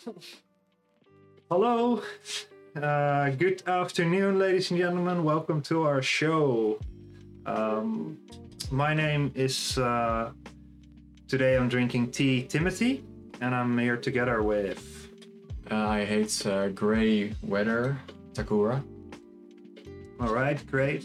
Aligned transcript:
Hello. 1.50 2.02
Uh, 2.74 3.30
good 3.30 3.62
afternoon, 3.66 4.38
ladies 4.38 4.70
and 4.70 4.80
gentlemen. 4.80 5.24
Welcome 5.24 5.60
to 5.62 5.82
our 5.82 6.00
show. 6.00 6.78
Um, 7.44 8.18
my 8.70 8.94
name 8.94 9.32
is. 9.34 9.76
Uh, 9.76 10.32
today 11.28 11.56
I'm 11.56 11.68
drinking 11.68 12.12
tea, 12.12 12.44
Timothy, 12.44 13.04
and 13.40 13.54
I'm 13.54 13.76
here 13.78 13.96
together 13.96 14.42
with. 14.42 15.08
Uh, 15.70 15.76
I 15.76 16.04
hate 16.04 16.46
uh, 16.46 16.68
gray 16.68 17.34
weather, 17.42 17.98
Takura. 18.32 18.82
All 20.20 20.32
right, 20.32 20.64
great. 20.70 21.04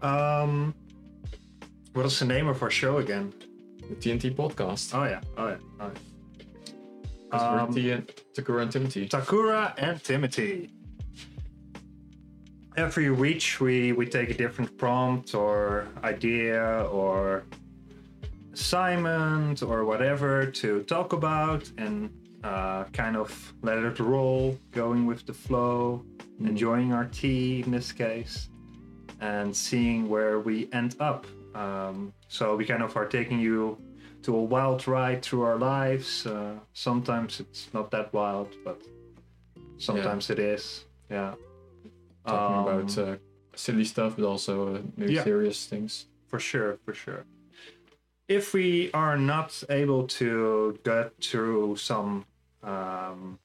Um, 0.00 0.74
what 1.92 2.06
is 2.06 2.18
the 2.18 2.24
name 2.24 2.48
of 2.48 2.62
our 2.62 2.70
show 2.70 2.98
again? 2.98 3.32
The 3.88 3.96
TNT 3.96 4.34
podcast. 4.34 4.94
Oh 4.94 5.04
yeah, 5.04 5.20
oh 5.36 5.48
yeah, 5.48 5.56
oh 5.80 5.90
yeah. 5.92 6.15
Um, 7.40 7.74
T- 7.74 7.90
Takura 8.34 8.62
and 8.62 8.72
Timothy. 8.72 9.08
Takura 9.08 9.74
and 9.78 10.02
Timothy. 10.02 10.70
Every 12.76 13.10
week 13.10 13.42
we, 13.60 13.92
we 13.92 14.06
take 14.06 14.28
a 14.30 14.34
different 14.34 14.76
prompt 14.76 15.34
or 15.34 15.88
idea 16.04 16.86
or 16.92 17.44
assignment 18.52 19.62
or 19.62 19.84
whatever 19.84 20.46
to 20.46 20.82
talk 20.82 21.12
about 21.12 21.70
and 21.78 22.10
uh, 22.44 22.84
kind 22.92 23.16
of 23.16 23.54
let 23.62 23.78
it 23.78 23.98
roll, 23.98 24.58
going 24.72 25.06
with 25.06 25.26
the 25.26 25.32
flow, 25.32 26.04
enjoying 26.40 26.92
our 26.92 27.06
tea 27.06 27.62
in 27.62 27.70
this 27.70 27.92
case, 27.92 28.48
and 29.20 29.56
seeing 29.56 30.08
where 30.08 30.40
we 30.40 30.68
end 30.72 30.96
up. 31.00 31.26
Um, 31.54 32.12
so 32.28 32.54
we 32.56 32.64
kind 32.66 32.82
of 32.82 32.96
are 32.96 33.06
taking 33.06 33.40
you 33.40 33.78
to 34.26 34.34
a 34.34 34.42
wild 34.42 34.88
ride 34.88 35.22
through 35.22 35.42
our 35.42 35.56
lives. 35.56 36.26
Uh, 36.26 36.56
sometimes 36.72 37.38
it's 37.38 37.68
not 37.72 37.92
that 37.92 38.12
wild, 38.12 38.48
but 38.64 38.82
sometimes 39.78 40.30
it 40.30 40.40
is. 40.40 40.84
Yeah. 41.08 41.34
Talking 42.26 42.56
Um, 42.56 42.66
about 42.66 42.98
uh, 42.98 43.16
silly 43.54 43.84
stuff, 43.84 44.16
but 44.16 44.24
also 44.26 44.52
uh, 44.74 44.82
maybe 44.96 45.14
Yeah. 45.14 45.22
serious 45.22 45.66
things. 45.68 46.06
For 46.26 46.40
sure, 46.40 46.78
for 46.84 46.92
sure. 46.92 47.24
If 48.28 48.52
we 48.52 48.90
are 48.92 49.16
not 49.16 49.62
able 49.70 50.08
to 50.18 50.76
get 50.82 51.12
through 51.22 51.76
some 51.76 52.24
um, 52.64 53.38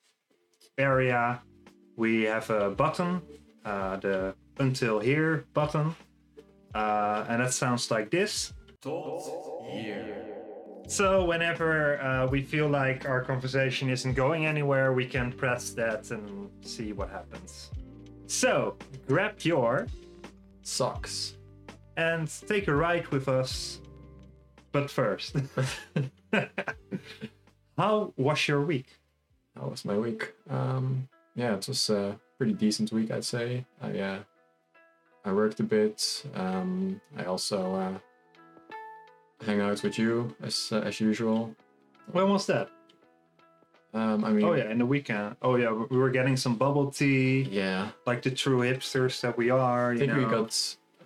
area, 0.80 1.42
we 1.95 2.23
have 2.23 2.50
a 2.50 2.72
button, 2.72 3.22
uh, 3.64 3.98
the 3.98 4.34
until 4.58 5.00
here 5.00 5.45
button, 5.54 5.94
uh, 6.73 7.26
and 7.30 7.40
that 7.42 7.54
sounds 7.54 7.92
like 7.92 8.10
this. 8.10 8.54
So 10.92 11.23
whenever 11.23 12.02
uh, 12.02 12.28
we 12.28 12.42
feel 12.42 12.67
like 12.67 13.08
our 13.08 13.23
conversation 13.23 13.89
isn't 13.89 14.14
going 14.14 14.45
anywhere, 14.45 14.92
we 14.92 15.06
can 15.06 15.31
press 15.31 15.70
that 15.70 16.11
and 16.11 16.50
see 16.59 16.92
what 16.92 17.09
happens. 17.09 17.72
So 18.28 18.75
grab 19.08 19.36
your 19.39 19.88
socks 20.64 21.38
and 21.95 22.30
take 22.45 22.67
a 22.67 22.75
ride 22.75 23.08
with 23.08 23.30
us. 23.30 23.80
But 24.73 24.92
first, 24.92 25.38
how 27.78 28.14
was 28.17 28.48
your 28.50 28.59
week? 28.59 29.00
How 29.58 29.67
was 29.70 29.86
my 29.86 29.98
week? 29.98 30.33
Um, 30.50 31.08
yeah, 31.36 31.53
it 31.53 31.70
was 31.70 31.89
a 31.89 32.20
pretty 32.38 32.52
decent 32.52 32.92
week, 32.92 33.11
I'd 33.11 33.23
say. 33.23 33.66
I 33.81 33.98
uh, 33.98 34.20
I 35.23 35.31
worked 35.31 35.61
a 35.61 35.64
bit. 35.64 36.26
Um, 36.36 37.00
I 37.17 37.23
also 37.23 37.76
uh, 37.76 38.11
hang 39.46 39.62
out 39.62 39.82
with 39.84 39.98
you 39.98 40.36
as 40.42 40.70
uh, 40.72 40.78
as 40.80 41.00
usual. 41.00 41.56
When 42.12 42.30
was 42.30 42.46
that? 42.48 42.70
Um, 43.94 44.24
I 44.24 44.30
mean, 44.32 44.46
Oh 44.46 44.54
yeah, 44.54 44.70
in 44.72 44.78
the 44.78 44.86
weekend. 44.86 45.36
Oh 45.42 45.56
yeah, 45.56 45.72
we 45.72 45.98
were 45.98 46.10
getting 46.10 46.38
some 46.38 46.56
bubble 46.56 46.90
tea, 46.92 47.42
yeah. 47.52 47.90
like 48.06 48.22
the 48.22 48.32
true 48.32 48.60
hipsters 48.60 49.20
that 49.22 49.38
we 49.38 49.50
are. 49.50 49.92
I 49.92 49.98
think 49.98 50.16
we 50.16 50.24
got 50.24 50.56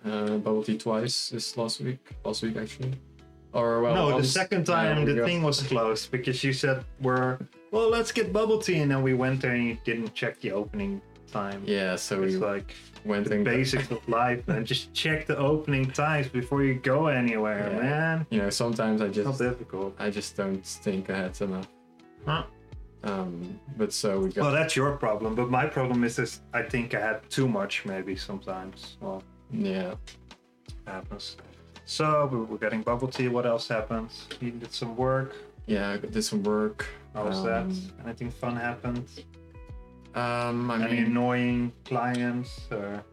uh, 0.04 0.36
bubble 0.38 0.62
tea 0.62 0.78
twice 0.78 1.30
this 1.30 1.56
last 1.56 1.80
week. 1.80 1.98
Last 2.24 2.42
week 2.42 2.56
actually, 2.56 2.92
or 3.52 3.80
well, 3.82 3.94
no, 4.10 4.20
the 4.20 4.26
second 4.26 4.64
time 4.66 5.04
the 5.04 5.14
got- 5.14 5.24
thing 5.26 5.42
was 5.42 5.62
closed 5.62 6.12
because 6.12 6.44
you 6.44 6.52
said 6.52 6.84
we're 7.00 7.38
well, 7.72 7.90
let's 7.90 8.12
get 8.12 8.32
bubble 8.32 8.58
tea, 8.60 8.78
and 8.78 8.90
then 8.90 9.02
we 9.02 9.14
went 9.14 9.40
there 9.40 9.52
and 9.52 9.66
you 9.66 9.78
didn't 9.84 10.14
check 10.14 10.40
the 10.40 10.52
opening 10.52 11.02
time. 11.32 11.62
Yeah, 11.66 11.96
so 11.96 12.22
It's 12.22 12.34
we 12.34 12.38
like 12.38 12.74
went 13.04 13.28
the 13.28 13.42
basics 13.42 13.90
of 13.90 14.06
life, 14.08 14.46
and 14.48 14.66
just 14.66 14.92
check 14.94 15.26
the 15.26 15.36
opening 15.36 15.90
times 15.90 16.28
before 16.28 16.62
you 16.64 16.74
go 16.74 17.06
anywhere, 17.08 17.70
Yeah. 17.72 17.78
man. 17.82 18.26
you 18.30 18.38
know 18.42 18.50
sometimes 18.50 19.00
I 19.00 19.06
It's 19.06 19.16
not 19.18 19.24
just 19.26 19.38
difficult. 19.38 19.94
I 19.98 20.10
just 20.10 20.36
don't 20.36 20.64
think 20.64 21.10
I 21.10 21.16
had 21.16 21.40
enough. 21.40 21.68
Huh? 22.26 22.44
Um, 23.04 23.60
but 23.76 23.92
so 23.92 24.20
we 24.20 24.30
got 24.30 24.42
Well, 24.44 24.52
that's 24.52 24.74
your 24.74 24.96
problem, 24.96 25.34
but 25.34 25.48
my 25.50 25.66
problem 25.66 26.02
is 26.04 26.16
this. 26.16 26.40
I 26.52 26.62
think 26.62 26.94
I 26.94 27.00
had 27.00 27.28
too 27.30 27.46
much, 27.46 27.84
maybe 27.84 28.16
sometimes. 28.16 28.96
Well, 29.00 29.22
yeah. 29.52 29.94
happens. 30.86 31.36
So 31.84 32.28
we 32.32 32.38
were 32.38 32.58
getting 32.58 32.82
bubble 32.82 33.06
tea. 33.08 33.28
What 33.28 33.46
else 33.46 33.68
happened? 33.68 34.10
You 34.40 34.50
did 34.52 34.72
some 34.72 34.96
work. 34.96 35.36
Yeah, 35.66 35.90
I 35.90 35.96
did 35.98 36.22
some 36.24 36.42
work. 36.42 36.86
How 37.14 37.24
was 37.26 37.38
Um, 37.38 37.44
that? 37.46 37.66
Anything 38.04 38.30
fun 38.30 38.56
happened? 38.56 39.06
Um, 40.16 40.70
I 40.70 40.76
Any 40.82 40.96
mean, 40.96 41.04
annoying 41.06 41.72
clients? 41.84 42.50
Or 42.70 43.04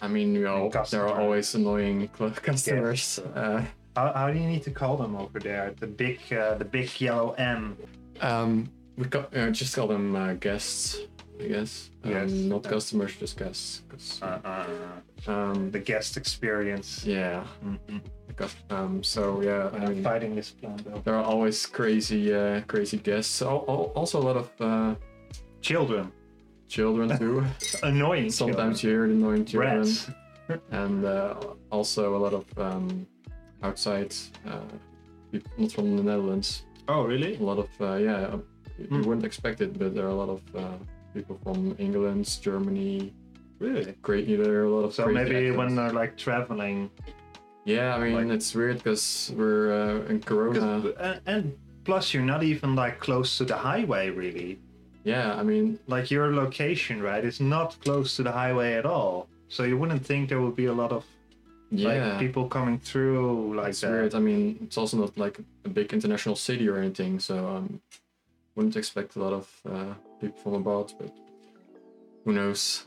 I 0.00 0.08
mean, 0.08 0.34
you 0.34 0.42
know, 0.44 0.70
there 0.90 1.06
are 1.06 1.20
always 1.20 1.54
annoying 1.54 2.08
cl- 2.18 2.30
customers. 2.30 3.20
Yes. 3.22 3.36
Uh, 3.36 3.64
how, 3.96 4.12
how 4.14 4.30
do 4.32 4.38
you 4.38 4.46
need 4.46 4.62
to 4.62 4.70
call 4.70 4.96
them 4.96 5.14
over 5.16 5.38
there? 5.40 5.74
The 5.78 5.86
big, 5.86 6.20
uh, 6.32 6.54
the 6.54 6.64
big 6.64 6.88
yellow 7.00 7.32
M. 7.32 7.76
um, 8.20 8.70
we 8.96 9.04
got, 9.06 9.36
uh, 9.36 9.50
just 9.50 9.74
call 9.76 9.88
them 9.88 10.16
uh, 10.16 10.34
guests, 10.34 10.98
I 11.40 11.46
guess. 11.48 11.90
Um, 12.04 12.10
Yes. 12.10 12.30
Not 12.30 12.62
customers, 12.64 13.14
just 13.16 13.36
guests. 13.38 13.82
Uh, 14.22 14.38
uh, 14.44 15.30
um, 15.30 15.70
the 15.70 15.80
guest 15.80 16.16
experience. 16.16 17.04
yeah. 17.04 17.44
Mhm. 17.64 18.00
because- 18.28 18.56
Um, 18.70 19.02
so 19.02 19.42
yeah, 19.42 19.68
I 19.74 19.78
mean, 19.90 20.02
fighting 20.02 20.34
this 20.36 20.50
plan 20.52 20.76
though. 20.84 21.00
there 21.04 21.14
are 21.16 21.24
always 21.24 21.66
crazy, 21.66 22.32
uh, 22.32 22.60
crazy 22.68 22.96
guests. 22.98 23.42
Al- 23.42 23.64
al- 23.68 23.92
Also, 23.94 24.18
a 24.22 24.24
lot 24.28 24.36
of 24.36 24.48
uh, 24.60 24.94
Children. 25.60 26.12
Children 26.68 27.16
too. 27.18 27.44
Annoying. 27.82 28.30
Sometimes 28.30 28.82
you 28.82 28.90
hear 28.90 29.06
the 29.06 29.14
annoying 29.14 29.44
children. 29.44 29.84
children, 29.84 30.14
Rats. 30.48 30.60
and 30.70 31.04
uh, 31.04 31.34
also 31.70 32.16
a 32.16 32.20
lot 32.24 32.32
of 32.34 32.44
um, 32.58 33.06
outside 33.62 34.14
uh, 34.46 34.60
people, 35.32 35.50
not 35.58 35.72
from 35.72 35.96
the 35.96 36.02
Netherlands. 36.02 36.62
Oh, 36.88 37.04
really? 37.04 37.36
A 37.36 37.42
lot 37.42 37.58
of 37.58 37.68
uh, 37.80 37.96
yeah, 37.96 38.36
you 38.78 38.86
Hmm. 38.86 39.02
wouldn't 39.02 39.24
expect 39.26 39.60
it, 39.60 39.78
but 39.78 39.94
there 39.94 40.04
are 40.06 40.10
a 40.10 40.20
lot 40.24 40.28
of 40.30 40.42
uh, 40.54 40.76
people 41.14 41.38
from 41.42 41.74
England, 41.78 42.24
Germany. 42.40 43.12
Really? 43.58 43.94
Great, 44.02 44.28
there 44.28 44.62
are 44.62 44.64
a 44.64 44.70
lot 44.70 44.84
of. 44.84 44.94
So 44.94 45.06
maybe 45.08 45.50
when 45.50 45.74
they're 45.74 45.90
like 45.92 46.16
traveling, 46.16 46.90
Yeah, 47.64 47.96
I 47.96 47.98
mean 48.04 48.14
like- 48.14 48.36
it's 48.36 48.54
weird 48.54 48.76
because 48.78 49.32
we're 49.36 49.72
uh, 49.72 50.10
in 50.10 50.20
Corona. 50.22 51.20
and 51.26 51.52
plus 51.84 52.14
you're 52.14 52.22
not 52.34 52.42
even 52.42 52.74
like 52.76 53.00
close 53.00 53.36
to 53.38 53.44
the 53.44 53.56
highway 53.56 54.10
really. 54.10 54.60
Yeah, 55.08 55.34
I 55.40 55.42
mean 55.42 55.78
Like 55.86 56.10
your 56.10 56.34
location, 56.34 57.02
right, 57.02 57.24
is 57.24 57.40
not 57.40 57.80
close 57.80 58.16
to 58.16 58.22
the 58.22 58.32
highway 58.32 58.74
at 58.74 58.84
all. 58.84 59.26
So 59.48 59.62
you 59.64 59.78
wouldn't 59.78 60.04
think 60.04 60.28
there 60.28 60.42
would 60.42 60.56
be 60.56 60.66
a 60.66 60.72
lot 60.82 60.92
of 60.92 61.04
yeah. 61.70 61.88
like 61.88 62.18
people 62.18 62.46
coming 62.46 62.78
through 62.78 63.56
like 63.56 63.70
it's 63.70 63.80
that. 63.80 63.90
weird. 63.90 64.14
I 64.14 64.18
mean, 64.18 64.58
it's 64.64 64.76
also 64.76 64.98
not 64.98 65.16
like 65.16 65.40
a 65.64 65.68
big 65.70 65.94
international 65.94 66.36
city 66.36 66.68
or 66.68 66.76
anything, 66.76 67.20
so 67.20 67.34
um, 67.54 67.80
wouldn't 68.54 68.76
expect 68.76 69.16
a 69.16 69.20
lot 69.20 69.32
of 69.32 69.46
uh, 69.64 69.94
people 70.20 70.38
from 70.42 70.54
abroad, 70.54 70.92
but 70.98 71.10
who 72.24 72.32
knows? 72.34 72.84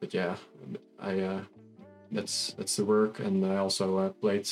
But 0.00 0.12
yeah, 0.12 0.36
I 0.98 1.20
uh, 1.20 1.40
that's 2.12 2.52
that's 2.58 2.76
the 2.76 2.84
work, 2.84 3.20
and 3.20 3.46
I 3.46 3.56
also 3.56 3.96
uh, 3.96 4.08
played 4.10 4.46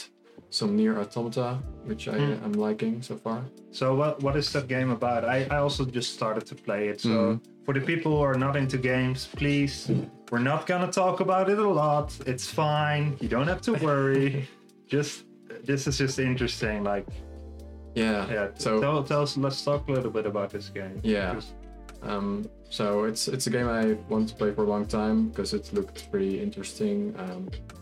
some 0.50 0.76
NieR 0.78 0.96
Automata, 0.98 1.58
which 1.84 2.08
I 2.08 2.18
Hmm. 2.18 2.44
am 2.44 2.52
liking 2.52 3.02
so 3.02 3.16
far. 3.16 3.44
So 3.70 3.94
what 3.94 4.22
what 4.22 4.36
is 4.36 4.50
that 4.52 4.66
game 4.68 4.90
about? 4.90 5.24
I, 5.24 5.46
I 5.50 5.58
also 5.58 5.84
just 5.84 6.14
started 6.14 6.46
to 6.46 6.54
play 6.54 6.88
it. 6.88 7.00
So 7.00 7.08
Mhm. 7.08 7.40
for 7.64 7.74
the 7.74 7.80
people 7.80 8.12
who 8.16 8.22
are 8.22 8.38
not 8.38 8.56
into 8.56 8.78
games, 8.78 9.28
please, 9.36 9.90
we're 10.30 10.46
not 10.52 10.66
gonna 10.66 10.90
talk 10.90 11.20
about 11.20 11.48
it 11.50 11.58
a 11.58 11.68
lot. 11.68 12.16
It's 12.26 12.46
fine. 12.50 13.16
You 13.20 13.28
don't 13.28 13.48
have 13.48 13.60
to 13.62 13.72
worry. 13.88 14.48
just 14.86 15.24
this 15.66 15.86
is 15.86 15.98
just 15.98 16.18
interesting. 16.18 16.82
Like 16.92 17.06
Yeah. 17.94 18.26
yeah. 18.30 18.48
So 18.54 18.80
tell, 18.80 19.02
tell 19.04 19.22
us. 19.22 19.36
Let's 19.36 19.62
talk 19.64 19.88
a 19.88 19.92
little 19.92 20.10
bit 20.18 20.26
about 20.26 20.48
this 20.50 20.68
game. 20.70 20.98
Yeah. 21.02 21.34
Because- 21.34 21.52
Um, 22.02 22.44
so 22.70 22.84
it's 23.10 23.26
it's 23.34 23.46
a 23.48 23.50
game 23.50 23.68
I 23.82 23.84
want 24.08 24.28
to 24.30 24.34
play 24.40 24.50
for 24.56 24.62
a 24.62 24.70
long 24.74 24.86
time 24.86 25.28
because 25.30 25.50
it 25.58 25.64
looked 25.76 25.98
pretty 26.12 26.34
interesting. 26.46 27.12
Um, 27.18 27.48
it 27.52 27.77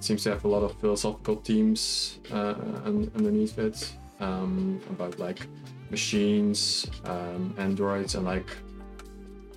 seems 0.00 0.22
to 0.24 0.30
have 0.30 0.44
a 0.44 0.48
lot 0.48 0.62
of 0.62 0.78
philosophical 0.80 1.36
themes 1.36 2.18
uh, 2.32 2.54
underneath 2.84 3.58
it 3.58 3.92
um, 4.20 4.80
about 4.90 5.18
like 5.18 5.46
machines, 5.90 6.86
um, 7.04 7.54
androids, 7.58 8.14
and 8.14 8.24
like 8.24 8.50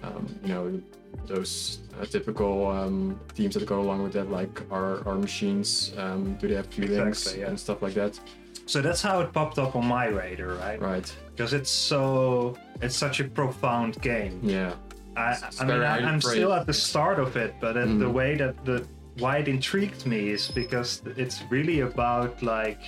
um, 0.04 0.28
you 0.44 0.54
know 0.54 0.82
those 1.26 1.80
uh, 2.00 2.06
typical 2.06 2.68
um, 2.68 3.20
themes 3.36 3.54
that 3.56 3.66
go 3.66 3.80
along 3.80 4.04
with 4.04 4.14
that, 4.14 4.30
like 4.30 4.62
are 4.72 5.08
our 5.08 5.16
machines 5.16 5.94
um, 5.98 6.36
do 6.36 6.48
they 6.48 6.56
have 6.56 6.68
feelings 6.68 7.20
Exactly, 7.20 7.42
yeah. 7.42 7.50
and 7.50 7.60
stuff 7.60 7.82
like 7.82 7.94
that? 7.94 8.20
So 8.66 8.82
that's 8.82 9.02
how 9.02 9.20
it 9.20 9.34
popped 9.34 9.60
up 9.60 9.76
on 9.76 9.86
my 9.86 10.06
radar, 10.06 10.54
right? 10.56 10.82
Right. 10.82 11.18
Because 11.32 11.54
it's 11.54 11.70
so 11.70 12.58
it's 12.82 12.96
such 12.96 13.20
a 13.20 13.26
profound 13.26 14.02
game. 14.02 14.40
Yeah. 14.42 14.74
I, 15.16 15.38
I 15.60 15.66
mean, 15.66 15.82
I, 15.82 15.98
I'm 16.00 16.20
still 16.20 16.54
at 16.54 16.66
the 16.66 16.74
start 16.74 17.20
of 17.20 17.38
it, 17.38 17.54
but 17.60 17.78
uh, 17.78 17.86
the 17.86 18.10
way 18.10 18.36
that 18.36 18.66
the 18.66 18.88
why 19.20 19.38
it 19.38 19.48
intrigued 19.48 20.06
me 20.06 20.30
is 20.30 20.50
because 20.52 21.02
it's 21.18 21.44
really 21.50 21.82
about 21.82 22.42
like 22.42 22.82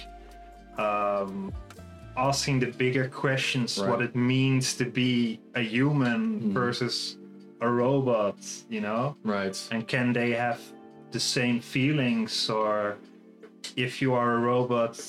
um, 0.78 1.54
asking 2.18 2.60
the 2.60 2.68
bigger 2.68 3.08
questions, 3.08 3.80
what 3.80 4.02
it 4.02 4.16
means 4.16 4.74
to 4.76 4.86
be 4.86 5.40
a 5.56 5.62
human 5.62 6.42
Mhm. 6.42 6.54
versus 6.54 7.18
a 7.62 7.70
robot, 7.70 8.36
you 8.70 8.82
know, 8.82 9.16
Right. 9.24 9.56
and 9.72 9.88
can 9.88 10.12
they 10.14 10.32
have 10.32 10.60
the 11.12 11.20
same 11.20 11.60
feelings, 11.62 12.50
or 12.50 12.98
if 13.78 14.02
you 14.02 14.14
are 14.14 14.36
a 14.36 14.40
robot 14.40 15.00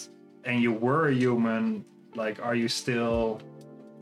and 0.44 0.62
you 0.62 0.72
were 0.72 1.08
a 1.08 1.14
human, 1.14 1.84
like, 2.14 2.38
are 2.44 2.54
you 2.54 2.68
still 2.68 3.40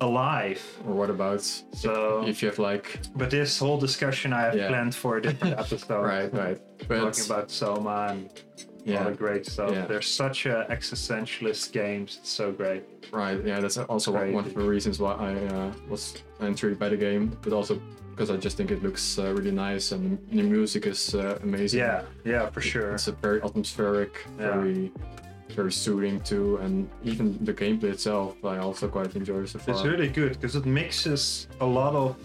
alive? 0.00 0.60
Or 0.86 0.94
what 0.94 1.10
about 1.10 1.40
So- 1.42 2.24
if 2.26 2.42
you 2.42 2.48
have 2.48 2.58
like 2.58 3.00
But 3.16 3.30
this 3.30 3.58
whole 3.58 3.78
discussion 3.78 4.32
I 4.32 4.40
have 4.42 4.56
Yeah. 4.56 4.68
planned 4.68 4.94
for 4.94 5.16
a 5.18 5.22
different 5.22 5.58
episode. 5.64 6.02
right, 6.02 6.32
right. 6.34 6.58
But 6.88 6.98
Talking 7.00 7.24
about 7.26 7.50
Soma 7.50 8.08
and 8.10 8.28
all 8.86 8.92
yeah, 8.92 9.04
the 9.04 9.12
great 9.16 9.46
stuff. 9.46 9.70
Yeah. 9.72 9.86
They're 9.86 10.02
such 10.02 10.46
a 10.46 10.66
existentialist 10.70 11.72
games. 11.72 12.18
It's 12.20 12.30
so 12.30 12.52
great. 12.52 12.82
right. 13.12 13.38
Yeah, 13.44 13.60
that's 13.60 13.78
also 13.78 14.12
one 14.12 14.32
one 14.32 14.44
of 14.44 14.54
the 14.54 14.68
reasons 14.76 14.98
why 15.00 15.12
I 15.30 15.32
uh, 15.54 15.72
was 15.88 16.02
intrigued 16.40 16.78
by 16.78 16.88
the 16.90 16.96
game, 16.96 17.24
but 17.42 17.52
also 17.52 17.80
because 18.10 18.30
I 18.30 18.36
just 18.36 18.56
think 18.56 18.70
it 18.70 18.82
looks 18.82 19.18
uh, 19.18 19.32
really 19.34 19.50
nice 19.50 19.90
and 19.92 20.18
the 20.30 20.42
music 20.42 20.86
is 20.86 21.14
uh, 21.14 21.38
amazing. 21.42 21.80
Yeah, 21.80 22.02
yeah, 22.24 22.50
for 22.50 22.60
sure. 22.60 22.92
It's 22.94 23.08
a 23.08 23.12
very 23.12 23.40
atmospheric, 23.42 24.12
Yeah. 24.38 24.52
very 24.54 24.92
very 25.50 25.72
soothing 25.72 26.20
too, 26.20 26.56
and 26.58 26.88
even 27.02 27.38
the 27.44 27.52
gameplay 27.52 27.92
itself 27.92 28.36
I 28.44 28.58
also 28.58 28.88
quite 28.88 29.14
enjoy 29.14 29.44
so 29.46 29.58
far. 29.58 29.74
It's 29.74 29.84
really 29.84 30.08
good 30.08 30.32
because 30.32 30.56
it 30.56 30.64
mixes 30.66 31.48
a 31.60 31.66
lot 31.66 31.94
of 31.94 32.16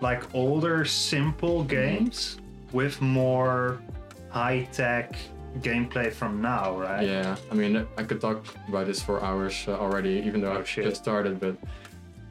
like 0.00 0.22
older, 0.34 0.84
simple 0.84 1.60
Mm-hmm. 1.64 1.68
games 1.68 2.38
with 2.72 3.00
more 3.00 3.80
high 4.28 4.68
tech 4.72 5.16
gameplay 5.60 6.12
from 6.12 6.42
now, 6.42 6.78
right? 6.78 7.06
Yeah, 7.06 7.36
I 7.50 7.54
mean, 7.54 7.86
I 7.96 8.02
could 8.02 8.20
talk 8.20 8.44
about 8.68 8.86
this 8.86 9.00
for 9.00 9.22
hours 9.24 9.64
uh, 9.66 9.78
already, 9.78 10.22
even 10.26 10.42
though 10.42 10.52
Oh, 10.52 10.58
I've 10.58 10.68
shit. 10.68 10.84
just 10.84 11.02
started. 11.02 11.40
But 11.40 11.56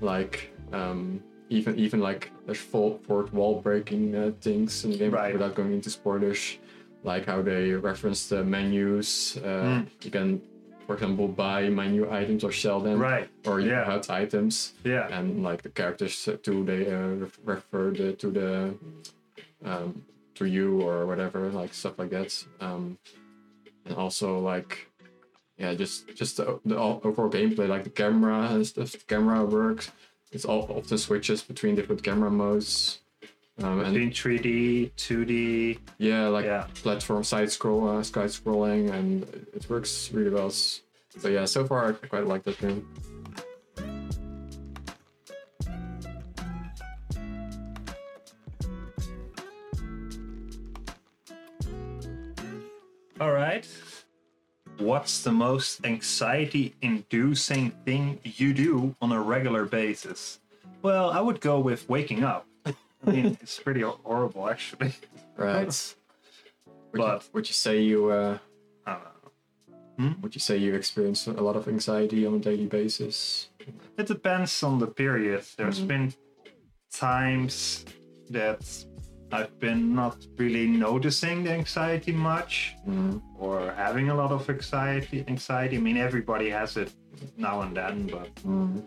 like, 0.02 0.52
um, 0.74 1.22
even 1.50 1.78
even 1.80 2.00
like 2.00 2.30
there's 2.46 2.60
full 2.60 3.00
fourth 3.08 3.34
wall 3.34 3.62
breaking 3.62 4.16
uh, 4.16 4.32
things 4.42 4.84
in 4.86 4.92
the 4.92 4.98
game 4.98 5.12
Right. 5.12 5.34
without 5.34 5.56
going 5.56 5.74
into 5.74 5.90
spoilers, 5.90 6.58
like 7.06 7.26
how 7.26 7.42
they 7.42 7.72
reference 7.72 8.28
the 8.28 8.44
menus. 8.44 9.38
Uh, 9.38 9.64
Mm. 9.66 9.86
You 10.06 10.12
can, 10.12 10.42
for 10.88 10.94
example, 10.96 11.28
buy 11.28 11.70
menu 11.70 12.12
items 12.12 12.44
or 12.44 12.52
sell 12.52 12.80
them, 12.82 12.98
Right. 13.00 13.30
or 13.46 13.60
you 13.60 13.70
Yeah. 13.70 13.86
have 13.86 14.10
items, 14.10 14.74
Yeah. 14.84 15.08
and 15.18 15.44
like 15.44 15.62
the 15.62 15.70
characters 15.70 16.16
too, 16.44 16.64
they 16.66 16.82
uh, 16.92 17.30
refer 17.46 17.92
the, 17.92 18.14
to 18.22 18.28
the 18.32 18.52
um, 19.64 20.04
to 20.36 20.46
you 20.46 20.82
or 20.82 21.06
whatever, 21.06 21.50
like 21.52 21.74
stuff 21.74 21.98
like 21.98 22.10
that. 22.10 22.32
Um, 22.60 22.98
and 23.86 23.96
also 23.96 24.40
like 24.40 24.90
yeah 25.58 25.74
just 25.74 25.98
just 26.16 26.38
the, 26.38 26.60
the 26.66 26.76
overall 26.78 27.30
gameplay 27.30 27.68
like 27.70 27.84
the 27.86 27.90
camera 28.04 28.50
and 28.52 28.66
stuff 28.68 28.92
the 28.92 28.98
camera 29.14 29.46
works 29.46 29.92
it's 30.34 30.44
all 30.44 30.64
often 30.78 30.98
switches 30.98 31.42
between 31.44 31.76
different 31.76 32.04
camera 32.04 32.30
modes 32.32 33.00
um, 33.64 33.80
Between 33.80 34.12
3D, 34.12 34.92
2D. 34.98 35.80
yeah 35.98 36.28
like 36.28 36.46
Yeah. 36.46 36.68
platform 36.84 37.24
side 37.24 37.52
scroll 37.52 37.88
uh, 37.88 38.04
side 38.04 38.30
scrolling 38.30 38.92
and 38.92 39.24
it 39.54 39.70
works 39.70 40.12
really 40.14 40.30
well 40.32 40.50
so 40.52 41.28
yeah 41.30 41.46
so 41.46 41.66
far 41.66 41.88
i 41.90 41.92
quite 42.08 42.28
like 42.28 42.44
that 42.44 42.58
game 42.60 42.86
All 53.20 53.32
right. 53.32 53.68
What's 54.78 55.24
the 55.24 55.32
most 55.32 55.86
anxiety 55.86 56.76
inducing 56.82 57.72
thing 57.86 58.20
you 58.24 58.54
do 58.54 58.96
on 59.02 59.12
a 59.14 59.22
regular 59.22 59.66
basis? 59.66 60.40
Well, 60.82 61.10
I 61.12 61.22
would 61.22 61.40
go 61.40 61.60
with 61.60 61.88
waking 61.88 62.24
up. 62.24 62.46
I 63.08 63.12
mean, 63.12 63.38
it's 63.42 63.60
pretty 63.60 63.82
horrible, 63.82 64.50
actually. 64.50 64.94
right 65.38 65.68
would, 66.92 67.02
you, 67.02 67.08
But- 67.08 67.30
would 67.34 67.48
you 67.48 67.54
say 67.54 67.82
you 67.82 68.10
uh 68.10 68.38
I 68.88 68.92
don't 68.94 69.04
know. 70.00 70.16
would 70.22 70.34
you 70.36 70.42
say 70.42 70.56
you 70.58 70.74
experience 70.76 71.28
a 71.28 71.44
lot 71.48 71.56
of 71.56 71.68
anxiety 71.68 72.26
on 72.28 72.34
a 72.36 72.40
daily 72.40 72.68
basis 72.68 73.50
It 73.98 74.08
depends 74.08 74.64
on 74.64 74.80
the 74.80 74.88
period. 74.88 75.44
There's 75.58 75.80
Mhm. 75.82 75.88
been 75.88 76.14
times 76.92 77.86
that 78.30 78.62
I've 79.32 79.58
been 79.60 79.96
not 79.96 80.18
really 80.38 80.68
noticing 80.68 81.44
the 81.44 81.52
anxiety 81.52 82.12
much 82.12 82.76
mm, 82.88 83.22
or 83.38 83.72
having 83.76 84.10
a 84.10 84.16
lot 84.16 84.32
of 84.32 84.50
anxiety. 84.50 85.24
Anxiety. 85.28 85.78
I 85.78 85.82
mean, 85.82 85.98
everybody 85.98 86.50
has 86.50 86.78
it 86.78 86.92
now 87.38 87.62
and 87.62 87.76
then, 87.76 88.08
but 88.08 88.34
mm, 88.46 88.84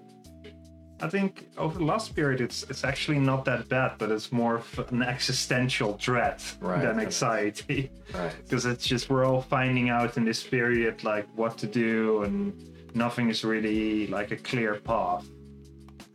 I 1.00 1.08
think 1.08 1.48
over 1.56 1.78
the 1.78 1.84
last 1.84 2.14
period, 2.16 2.40
it's 2.40 2.64
it's 2.70 2.84
actually 2.84 3.20
not 3.20 3.44
that 3.44 3.68
bad, 3.68 3.92
but 3.98 4.10
it's 4.10 4.32
more 4.32 4.56
of 4.56 4.92
an 4.92 5.02
existential 5.02 5.92
dread 5.96 6.42
Right, 6.60 6.82
than 6.82 6.98
anxiety. 7.00 7.90
right 8.14 8.34
Because 8.44 8.66
it's 8.66 8.84
just 8.86 9.08
we're 9.10 9.24
all 9.24 9.42
finding 9.42 9.90
out 9.90 10.16
in 10.16 10.24
this 10.24 10.42
period 10.42 11.04
like 11.04 11.26
what 11.36 11.56
to 11.58 11.66
do, 11.66 12.22
and 12.24 12.52
nothing 12.94 13.30
is 13.30 13.44
really 13.44 14.06
like 14.08 14.30
a 14.32 14.36
clear 14.36 14.74
path. 14.76 15.24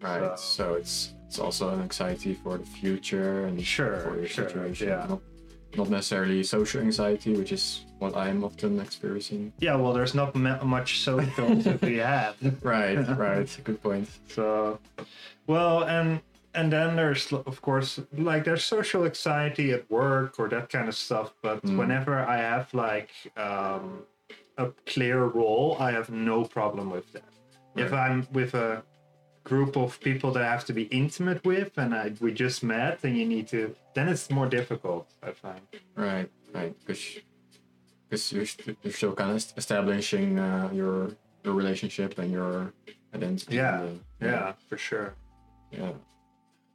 Right. 0.02 0.38
So- 0.38 0.64
So 0.64 0.74
it's 0.76 1.14
it's 1.28 1.40
also 1.40 1.70
an 1.74 1.82
anxiety 1.82 2.34
for 2.44 2.58
the 2.58 2.66
future 2.66 3.46
and 3.48 3.56
Sure, 3.66 4.00
for 4.02 4.16
your 4.18 4.28
sure, 4.28 4.48
situation. 4.50 4.88
yeah. 4.90 5.18
Not, 5.76 5.90
necessarily 5.90 6.44
social 6.44 6.82
anxiety, 6.82 7.36
which 7.36 7.52
is 7.52 7.86
what 8.00 8.16
I'm 8.16 8.44
often 8.44 8.80
experiencing. 8.80 9.54
Yeah, 9.60 9.76
well, 9.76 9.94
there's 9.94 10.14
not 10.14 10.36
much 10.36 11.00
social 11.00 11.62
to 11.64 11.74
be 11.82 11.98
had. 11.98 12.36
Right. 12.64 12.96
right. 13.18 13.60
Good 13.64 13.82
point. 13.82 14.10
So, 14.28 14.80
well, 15.48 15.84
and 15.84 16.20
and 16.56 16.72
then 16.72 16.96
there's 16.96 17.32
of 17.34 17.62
course 17.62 18.00
like 18.18 18.44
there's 18.44 18.64
social 18.64 19.06
anxiety 19.06 19.72
at 19.72 19.90
work 19.90 20.40
or 20.40 20.48
that 20.50 20.70
kind 20.70 20.88
of 20.88 20.96
stuff. 20.96 21.34
But 21.42 21.64
Mm. 21.64 21.78
whenever 21.78 22.20
I 22.20 22.38
have 22.38 22.72
like 22.74 23.10
um, 23.38 24.04
a 24.58 24.68
clear 24.86 25.24
role, 25.26 25.78
I 25.80 25.92
have 25.92 26.10
no 26.12 26.44
problem 26.46 26.90
with 26.92 27.12
that. 27.14 27.24
If 27.76 27.92
I'm 27.92 28.28
with 28.32 28.54
a 28.54 28.84
group 29.44 29.76
of 29.76 30.00
people 30.00 30.32
that 30.32 30.44
I 30.44 30.50
have 30.52 30.66
to 30.66 30.74
be 30.74 30.84
intimate 30.84 31.44
with, 31.46 31.78
and 31.78 31.94
I, 31.94 32.14
we 32.22 32.32
just 32.34 32.64
met, 32.64 33.00
and 33.04 33.18
you 33.18 33.26
need 33.26 33.48
to. 33.50 33.76
Then 33.94 34.08
it's 34.10 34.30
more 34.30 34.48
difficult. 34.48 35.10
I 35.22 35.32
find. 35.32 35.62
Right. 35.96 36.30
Right. 36.54 36.74
Because 36.80 37.20
because 38.10 38.32
you're, 38.32 38.76
you're 38.84 38.94
still 38.94 39.14
kind 39.14 39.32
of 39.32 39.44
establishing 39.58 40.40
uh, 40.40 40.70
your 40.74 41.12
your 41.44 41.54
relationship 41.54 42.18
and 42.20 42.32
your 42.32 42.72
identity. 43.14 43.56
Yeah, 43.56 43.82
and, 43.82 44.00
uh, 44.22 44.26
Yeah, 44.26 44.54
for 44.70 44.78
sure. 44.78 45.14
Yeah. 45.72 45.92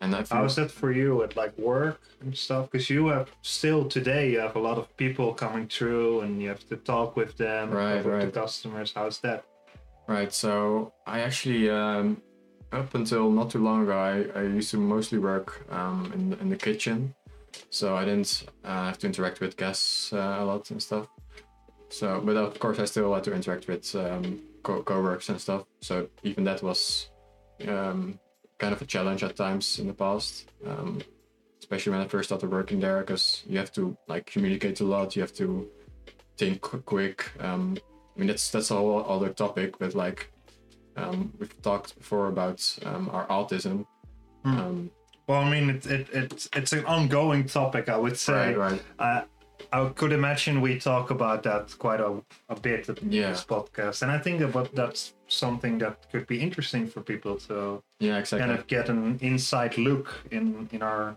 And 0.01 0.15
I 0.15 0.25
How's 0.31 0.55
that 0.57 0.71
for 0.71 0.93
you 0.93 1.23
at 1.25 1.37
like 1.37 1.57
work 1.59 2.01
and 2.21 2.37
stuff? 2.37 2.71
Because 2.71 2.89
you 2.89 3.09
have 3.09 3.31
still 3.43 3.85
today 3.85 4.31
you 4.31 4.39
have 4.39 4.55
a 4.55 4.61
lot 4.61 4.79
of 4.79 4.97
people 4.97 5.35
coming 5.35 5.67
through 5.67 6.21
and 6.21 6.41
you 6.41 6.49
have 6.49 6.69
to 6.69 6.77
talk 6.77 7.17
with 7.17 7.37
them, 7.37 7.71
Right, 7.71 7.97
with 7.97 8.07
right. 8.07 8.33
the 8.33 8.41
customers. 8.41 8.93
How's 8.95 9.19
that? 9.21 9.45
Right. 10.07 10.33
So 10.33 10.93
I 11.07 11.21
actually, 11.21 11.69
um, 11.69 12.23
up 12.73 12.95
until 12.95 13.31
not 13.31 13.51
too 13.51 13.59
long 13.63 13.83
ago, 13.85 13.97
I, 13.99 14.39
I 14.39 14.43
used 14.43 14.71
to 14.73 14.77
mostly 14.79 15.19
work 15.19 15.65
um, 15.71 16.11
in, 16.15 16.31
the- 16.31 16.39
in 16.41 16.49
the 16.49 16.57
kitchen. 16.57 17.15
So 17.71 17.97
I 17.97 18.05
didn't 18.05 18.45
uh, 18.65 18.87
have 18.87 18.99
to 18.99 19.07
interact 19.07 19.41
with 19.41 19.57
guests 19.57 20.13
uh, 20.13 20.37
a 20.41 20.45
lot 20.45 20.71
and 20.71 20.83
stuff. 20.83 21.09
So, 21.89 22.21
but 22.25 22.37
of 22.37 22.59
course, 22.59 22.79
I 22.79 22.85
still 22.85 23.13
had 23.15 23.25
to 23.25 23.33
interact 23.35 23.67
with 23.69 23.95
um, 23.97 24.41
co- 24.63 24.83
co-workers 24.83 25.29
and 25.31 25.41
stuff. 25.41 25.65
So 25.81 26.09
even 26.23 26.45
that 26.45 26.63
was 26.63 27.09
um, 27.67 28.19
kind 28.59 28.73
of 28.75 28.83
a 28.83 28.85
challenge 28.85 29.23
at 29.25 29.37
times 29.37 29.79
in 29.79 29.87
the 29.87 29.95
past. 29.95 30.51
Um, 30.67 31.01
especially 31.61 31.93
when 31.93 32.03
I 32.03 32.07
first 32.09 32.29
started 32.29 32.51
working 32.51 32.81
there, 32.81 33.01
because 33.01 33.43
you 33.47 33.59
have 33.59 33.73
to 33.73 33.97
like 34.07 34.27
communicate 34.27 34.81
a 34.81 34.85
lot. 34.85 35.17
You 35.17 35.23
have 35.23 35.35
to 35.35 35.69
think 36.37 36.61
quick. 36.61 37.31
Um, 37.41 37.79
I 38.15 38.19
mean, 38.19 38.29
that's 38.29 38.51
that's 38.51 38.71
a 38.71 38.75
whole 38.75 39.05
other 39.09 39.31
topic, 39.31 39.79
but 39.79 39.95
like 39.95 40.31
um, 41.03 41.33
we've 41.39 41.63
talked 41.63 41.97
before 41.99 42.29
about 42.29 42.61
um, 42.85 43.09
our 43.13 43.27
autism. 43.29 43.87
Hmm. 44.45 44.59
Um, 44.59 44.91
Well, 45.29 45.43
I 45.47 45.51
mean, 45.51 45.71
it, 45.71 45.87
it, 45.87 46.07
it's 46.13 46.49
it's 46.59 46.73
an 46.73 46.85
ongoing 46.87 47.45
topic, 47.47 47.89
I 47.89 47.97
would 48.05 48.17
say. 48.17 48.55
right, 48.55 48.57
right. 48.73 48.83
Uh, 48.99 49.21
I 49.73 49.91
could 50.01 50.13
imagine 50.13 50.63
we 50.63 50.79
talk 50.79 51.11
about 51.11 51.43
that 51.43 51.77
quite 51.79 52.01
a, 52.01 52.13
a 52.49 52.55
bit 52.61 52.89
in 52.89 53.13
Yeah. 53.13 53.31
this 53.33 53.45
podcast, 53.45 54.03
and 54.03 54.11
I 54.11 54.19
think 54.25 54.39
that 54.41 54.75
that's 54.75 55.13
something 55.27 55.79
that 55.81 55.95
could 56.11 56.27
be 56.27 56.37
interesting 56.41 56.87
for 56.93 57.03
people 57.03 57.37
to 57.49 57.83
Yeah, 58.01 58.19
exactly. 58.19 58.47
kind 58.47 58.59
of 58.59 58.67
get 58.67 58.89
an 58.89 59.19
inside 59.21 59.77
look 59.79 60.09
in 60.31 60.69
in 60.73 60.83
our 60.83 61.17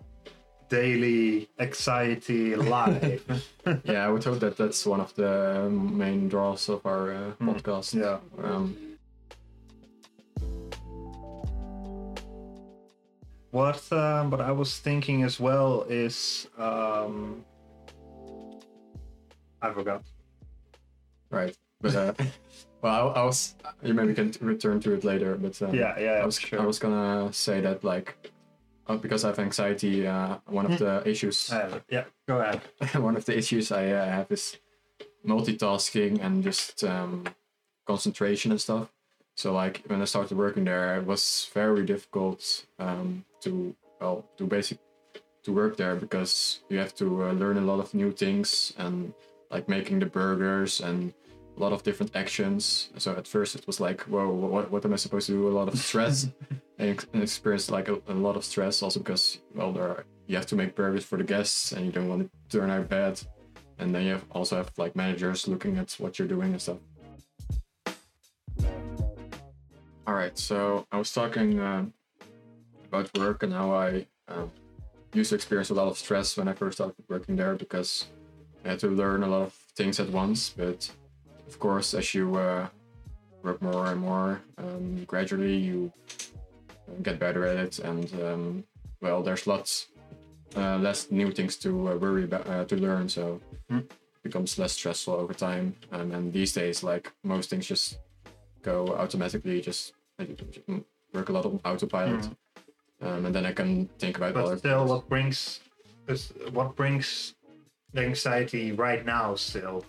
daily 0.70 1.48
anxiety 1.60 2.56
life. 2.56 3.24
yeah, 3.84 4.06
I 4.08 4.10
would 4.10 4.24
hope 4.24 4.40
that 4.40 4.58
that's 4.58 4.86
one 4.86 5.02
of 5.02 5.14
the 5.16 5.70
main 5.70 6.30
draws 6.30 6.70
of 6.70 6.86
our 6.86 7.12
uh, 7.12 7.32
Mm. 7.40 7.48
podcast. 7.48 7.94
yeah. 7.96 8.20
Um, 8.44 8.76
What 13.52 13.92
um, 13.92 14.32
what 14.32 14.40
I 14.42 14.52
was 14.52 14.80
thinking 14.80 15.24
as 15.24 15.40
well 15.40 15.84
is 15.90 16.48
um, 16.58 17.44
I 19.62 19.72
forgot. 19.72 20.04
right. 21.30 21.56
But 21.82 21.96
uh, 21.96 22.14
well, 22.82 23.10
I, 23.10 23.20
I 23.22 23.24
was. 23.26 23.56
You 23.84 23.94
maybe 23.94 24.14
can 24.14 24.32
return 24.42 24.80
to 24.82 24.94
it 24.94 25.04
later. 25.04 25.36
But 25.36 25.62
um, 25.62 25.76
Yeah, 25.76 26.00
yeah, 26.00 26.22
I 26.22 26.26
was. 26.26 26.40
sure. 26.40 26.60
I 26.62 26.66
was 26.66 26.80
gonna 26.80 27.32
say 27.34 27.62
that 27.62 27.84
like. 27.84 28.16
uh, 28.88 28.98
Because 28.98 29.24
I 29.26 29.28
have 29.30 29.40
anxiety, 29.40 30.08
uh, 30.08 30.38
one 30.48 30.66
Hmm. 30.66 30.74
of 30.74 30.80
the 30.80 31.10
issues 31.10 31.52
Uh, 31.52 31.80
yeah, 31.90 32.06
go 32.28 32.40
ahead. 32.42 32.62
one 33.04 33.16
of 33.18 33.26
the 33.26 33.38
issues 33.38 33.72
I 33.72 33.92
uh, 33.92 34.06
have 34.06 34.32
is 34.32 34.58
multitasking 35.28 36.20
and 36.24 36.44
just 36.44 36.84
um, 36.84 37.24
concentration 37.86 38.52
and 38.52 38.60
stuff. 38.62 38.88
So 39.36 39.54
like 39.54 39.82
when 39.88 40.02
I 40.02 40.06
started 40.06 40.38
working 40.38 40.66
there, 40.66 40.98
it 40.98 41.06
was 41.06 41.50
very 41.54 41.86
difficult 41.86 42.66
um, 42.80 43.24
to 43.42 43.76
well 44.00 44.26
to 44.38 44.46
basic 44.46 44.80
to 45.44 45.52
work 45.54 45.78
there 45.78 45.96
because 45.96 46.62
you 46.70 46.78
have 46.78 46.94
to 46.96 47.24
uh, 47.24 47.32
learn 47.34 47.58
a 47.58 47.62
lot 47.62 47.80
of 47.80 47.94
new 47.94 48.12
things 48.12 48.74
and 48.78 49.14
like 49.50 49.68
making 49.68 50.00
the 50.00 50.06
burgers 50.06 50.82
and 50.82 51.14
a 51.58 51.60
lot 51.60 51.74
of 51.74 51.84
different 51.84 52.16
actions. 52.16 52.90
So 52.98 53.16
at 53.16 53.28
first 53.28 53.56
it 53.56 53.68
was 53.68 53.80
like, 53.80 54.02
whoa, 54.02 54.30
what, 54.30 54.72
what 54.72 54.86
am 54.86 54.94
I 54.94 54.96
supposed 54.96 55.28
to 55.28 55.34
do? 55.34 55.48
A 55.48 55.50
lot 55.50 55.68
of 55.68 55.78
stress 55.78 56.30
and 56.78 56.90
ex- 56.92 57.08
and 57.14 57.22
experienced 57.22 57.72
like 57.72 57.90
a, 57.90 58.00
a 58.08 58.14
lot 58.14 58.36
of 58.36 58.46
stress 58.46 58.82
also 58.82 59.00
because 59.00 59.40
well 59.56 59.72
there 59.72 59.84
are, 59.84 60.06
you 60.28 60.36
have 60.36 60.46
to 60.48 60.56
make 60.56 60.76
burgers 60.76 61.04
for 61.04 61.18
the 61.18 61.24
guests 61.24 61.72
and 61.72 61.86
you 61.86 61.92
don't 61.92 62.08
want 62.08 62.32
to 62.50 62.58
turn 62.58 62.70
out 62.70 62.88
bad. 62.88 63.20
And 63.80 63.94
then 63.96 64.04
you 64.04 64.12
have 64.12 64.26
also 64.32 64.58
have 64.58 64.72
like 64.78 64.96
managers 64.96 65.48
looking 65.48 65.78
at 65.78 65.92
what 65.94 66.20
you're 66.20 66.28
doing 66.28 66.52
and 66.52 66.62
stuff. 66.62 66.78
All 70.08 70.16
right, 70.16 70.38
so 70.38 70.86
I 70.92 70.98
was 70.98 71.12
talking 71.14 71.60
um, 71.60 71.94
about 72.92 73.18
work 73.18 73.44
and 73.44 73.54
how 73.54 73.74
I 73.74 74.06
um, 74.28 74.52
used 75.14 75.30
to 75.30 75.36
experience 75.36 75.70
a 75.70 75.74
lot 75.74 75.88
of 75.88 75.98
stress 75.98 76.36
when 76.36 76.48
I 76.48 76.54
first 76.54 76.78
started 76.78 76.96
working 77.08 77.38
there 77.38 77.56
because 77.56 78.08
I 78.66 78.70
had 78.70 78.80
to 78.80 78.88
learn 78.88 79.24
a 79.24 79.28
lot 79.28 79.44
of 79.44 79.54
things 79.76 80.00
at 80.00 80.10
once. 80.10 80.50
But 80.50 80.92
of 81.48 81.58
course, 81.60 81.94
as 81.94 82.14
you 82.14 82.36
uh, 82.36 82.68
work 83.44 83.62
more 83.62 83.88
and 83.88 84.02
more, 84.02 84.42
um, 84.58 85.06
gradually 85.06 85.56
you 85.56 85.92
get 87.02 87.20
better 87.20 87.46
at 87.46 87.58
it, 87.58 87.80
and 87.80 88.12
um, 88.22 88.64
well, 89.02 89.24
there's 89.24 89.48
lots 89.48 89.88
uh, 90.56 90.78
less 90.78 91.10
new 91.10 91.32
things 91.32 91.56
to 91.56 91.70
uh, 91.90 91.96
worry 91.96 92.26
about 92.26 92.48
uh, 92.48 92.66
to 92.66 92.76
learn. 92.76 93.08
So 93.08 93.42
Hmm. 93.70 93.78
it 93.78 94.24
becomes 94.24 94.60
less 94.60 94.74
stressful 94.74 95.14
over 95.14 95.34
time. 95.34 95.78
Um, 95.94 96.12
and 96.12 96.34
these 96.34 96.52
days, 96.52 96.84
like 96.84 97.14
most 97.24 97.50
things, 97.50 97.66
just 97.66 98.00
go 98.62 98.90
automatically. 98.90 99.62
Just 99.62 99.94
work 101.14 101.30
a 101.30 101.32
lot 101.32 101.46
on 101.46 101.62
autopilot, 101.64 102.28
um, 103.02 103.26
and 103.26 103.36
then 103.36 103.46
I 103.46 103.52
can 103.54 103.88
think 104.00 104.18
about 104.18 104.34
But 104.34 104.58
still, 104.60 104.86
what 104.86 105.08
brings 105.10 105.60
what 106.52 106.76
brings 106.76 107.34
the 107.94 108.02
anxiety 108.06 108.72
right 108.72 109.06
now? 109.06 109.36
Still, 109.36 109.86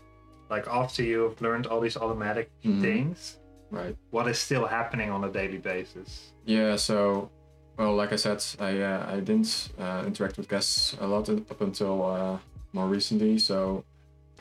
like 0.50 0.66
after 0.69 1.02
you've 1.02 1.40
learned 1.40 1.66
all 1.66 1.81
these 1.81 1.97
automatic 1.97 2.50
Mhm. 2.64 2.81
things, 2.81 3.38
Right. 3.71 3.97
what 4.11 4.28
is 4.28 4.38
still 4.38 4.66
happening 4.66 5.11
on 5.11 5.25
a 5.25 5.31
daily 5.31 5.59
basis? 5.59 6.33
Yeah. 6.45 6.76
So, 6.76 7.31
well, 7.78 7.95
like 7.95 8.12
I 8.12 8.16
said, 8.16 8.45
I 8.61 8.81
uh, 8.81 9.07
I 9.14 9.21
didn't 9.21 9.71
uh, 9.78 10.04
interact 10.07 10.37
with 10.37 10.49
guests 10.49 10.97
a 11.00 11.07
lot 11.07 11.28
up 11.28 11.61
until 11.61 12.04
uh, 12.04 12.38
more 12.73 12.87
recently. 12.88 13.38
So 13.38 13.85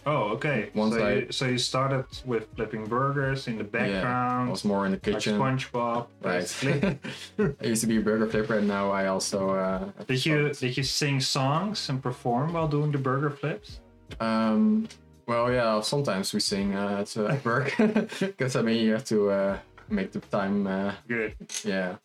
Oh, 0.05 0.29
okay. 0.35 0.71
So, 0.73 1.07
you, 1.09 1.27
so 1.31 1.45
you 1.45 1.57
started 1.59 2.05
with 2.25 2.47
flipping 2.55 2.85
burgers 2.85 3.47
in 3.47 3.57
the 3.59 3.63
background. 3.63 4.45
yeah, 4.45 4.47
I 4.47 4.49
was 4.49 4.65
more 4.65 4.85
in 4.87 4.91
the 4.93 4.97
kitchen. 4.97 5.37
like. 5.37 5.57
SpongeBob, 5.59 6.07
basically. 6.21 6.99
Right. 7.37 7.55
I 7.61 7.65
used 7.65 7.81
to 7.81 7.87
be 7.87 7.97
a 7.97 8.01
burger 8.01 8.27
flipper, 8.27 8.55
and 8.57 8.67
now 8.67 8.89
I 8.89 9.07
also. 9.07 9.51
Uh, 9.51 9.91
did 10.07 10.25
you 10.25 10.53
did 10.53 10.75
you 10.75 10.83
sing 10.83 11.19
songs 11.19 11.87
and 11.89 12.01
perform 12.01 12.53
while 12.53 12.67
doing 12.67 12.91
the 12.91 12.97
burger 12.97 13.29
flips? 13.29 13.79
Um, 14.19 14.87
well, 15.27 15.51
yeah, 15.51 15.79
sometimes 15.81 16.33
we 16.33 16.39
sing 16.39 16.73
uh, 16.75 17.01
at 17.01 17.15
uh, 17.15 17.27
at 17.27 17.45
work 17.45 17.73
because 18.19 18.55
I 18.55 18.63
mean 18.63 18.83
you 18.83 18.93
have 18.93 19.05
to 19.05 19.29
uh, 19.29 19.59
make 19.89 20.11
the 20.11 20.19
time. 20.19 20.65
Uh, 20.65 20.93
Good. 21.07 21.35
yeah, 21.63 21.97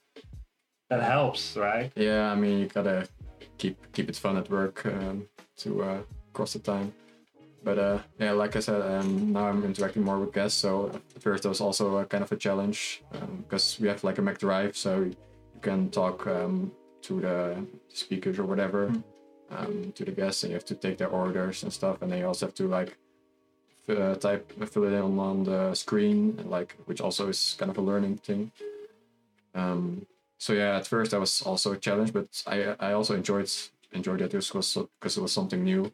That 0.91 1.03
helps, 1.03 1.57
right? 1.57 1.91
yeah. 1.97 2.31
I 2.31 2.35
mean 2.35 2.59
you 2.61 2.67
gotta 2.67 3.09
keep 3.57 3.76
keep 3.93 4.09
it 4.11 4.17
fun 4.17 4.37
at 4.37 4.50
work 4.50 4.85
um, 4.85 5.26
to 5.59 5.83
uh, 5.83 5.99
cross 6.35 6.53
the 6.53 6.59
time. 6.59 6.93
But 7.66 7.78
uh, 7.80 7.99
yeah, 8.20 8.30
like 8.30 8.54
I 8.54 8.61
said, 8.61 8.80
um, 8.80 9.32
now 9.32 9.49
I'm 9.49 9.64
interacting 9.64 10.04
more 10.04 10.20
with 10.20 10.32
guests. 10.32 10.56
So 10.56 10.88
at 11.16 11.20
first 11.20 11.44
it 11.44 11.49
was 11.49 11.61
also 11.61 11.96
a 11.96 12.04
kind 12.06 12.23
of 12.23 12.30
a 12.30 12.37
challenge 12.37 13.02
because 13.42 13.80
we 13.80 13.88
have 13.88 14.04
like 14.04 14.18
a 14.18 14.23
McDrive, 14.23 14.76
so 14.76 15.00
you 15.00 15.16
can 15.62 15.90
talk 15.90 16.28
um, 16.28 16.70
to 17.02 17.20
the 17.20 17.66
speakers 17.88 18.38
or 18.38 18.44
whatever 18.44 18.82
Mm. 18.87 19.02
um, 19.58 19.92
to 19.96 20.04
the 20.04 20.12
guests, 20.12 20.42
and 20.44 20.50
you 20.50 20.54
have 20.54 20.64
to 20.73 20.75
take 20.76 20.96
their 20.99 21.08
orders 21.08 21.62
and 21.64 21.73
stuff, 21.73 22.02
and 22.02 22.11
then 22.11 22.18
you 22.20 22.26
also 22.26 22.46
have 22.46 22.54
to 22.54 22.68
like 22.68 22.96
f- 23.88 23.99
uh, 23.99 24.14
type 24.14 24.44
fill 24.70 24.85
it 24.85 24.92
in 24.92 25.18
on 25.18 25.44
the 25.44 25.75
screen, 25.75 26.18
like 26.46 26.76
which 26.87 27.00
also 27.00 27.28
is 27.28 27.56
kind 27.58 27.70
of 27.70 27.78
a 27.78 27.80
learning 27.90 28.16
thing. 28.18 28.52
Um, 29.54 30.06
so 30.38 30.52
yeah, 30.52 30.76
at 30.78 30.87
first 30.87 31.11
that 31.11 31.20
was 31.20 31.42
also 31.42 31.73
a 31.73 31.76
challenge, 31.87 32.12
but 32.12 32.28
I 32.46 32.76
I 32.88 32.92
also 32.92 33.14
enjoyed 33.14 33.50
enjoyed 33.90 34.20
it 34.23 34.30
because 34.30 34.78
because 35.00 35.16
it 35.18 35.23
was 35.23 35.32
something 35.32 35.62
new. 35.64 35.90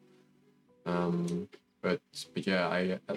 Um, 0.84 1.48
but 1.82 2.00
but 2.34 2.46
yeah, 2.46 2.68
I 2.68 2.98
uh, 3.08 3.16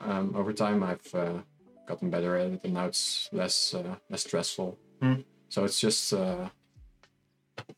um, 0.00 0.34
over 0.34 0.52
time 0.52 0.82
I've 0.82 1.14
uh, 1.14 1.38
gotten 1.86 2.10
better 2.10 2.36
at 2.36 2.52
it, 2.52 2.60
and 2.64 2.74
now 2.74 2.86
it's 2.86 3.28
less 3.32 3.74
uh, 3.74 3.96
less 4.10 4.22
stressful. 4.22 4.78
Hmm. 5.00 5.20
So 5.48 5.64
it's 5.64 5.80
just 5.80 6.12
uh, 6.12 6.48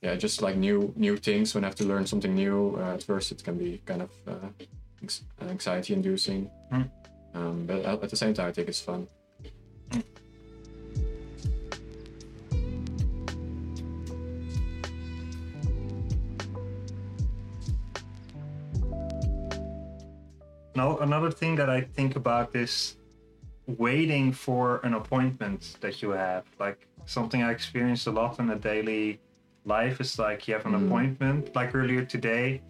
yeah, 0.00 0.14
just 0.16 0.42
like 0.42 0.56
new 0.56 0.92
new 0.96 1.16
things. 1.16 1.54
When 1.54 1.64
I 1.64 1.68
have 1.68 1.76
to 1.76 1.84
learn 1.84 2.06
something 2.06 2.34
new, 2.34 2.76
uh, 2.78 2.94
at 2.94 3.02
first 3.02 3.32
it 3.32 3.44
can 3.44 3.58
be 3.58 3.82
kind 3.84 4.02
of 4.02 4.10
uh, 4.26 4.48
anxiety 5.48 5.94
inducing. 5.94 6.50
Hmm. 6.70 6.82
Um, 7.34 7.66
but 7.66 7.84
at 7.84 8.10
the 8.10 8.16
same 8.16 8.34
time, 8.34 8.48
I 8.48 8.52
think 8.52 8.68
it's 8.68 8.80
fun. 8.80 9.06
Now, 20.74 20.98
another 20.98 21.30
thing 21.30 21.56
that 21.56 21.68
I 21.68 21.80
think 21.82 22.16
about 22.16 22.54
is 22.54 22.96
waiting 23.66 24.32
for 24.32 24.80
an 24.82 24.94
appointment 24.94 25.76
that 25.80 26.02
you 26.02 26.10
have. 26.10 26.44
Like 26.58 26.86
something 27.06 27.42
I 27.42 27.50
experienced 27.50 28.06
a 28.06 28.10
lot 28.10 28.38
in 28.38 28.46
the 28.46 28.56
daily 28.56 29.20
life 29.64 30.00
is 30.00 30.18
like 30.18 30.46
you 30.48 30.54
have 30.54 30.66
an 30.66 30.72
Mm. 30.72 30.86
appointment. 30.86 31.54
Like 31.54 31.74
earlier 31.74 32.04
today, 32.04 32.62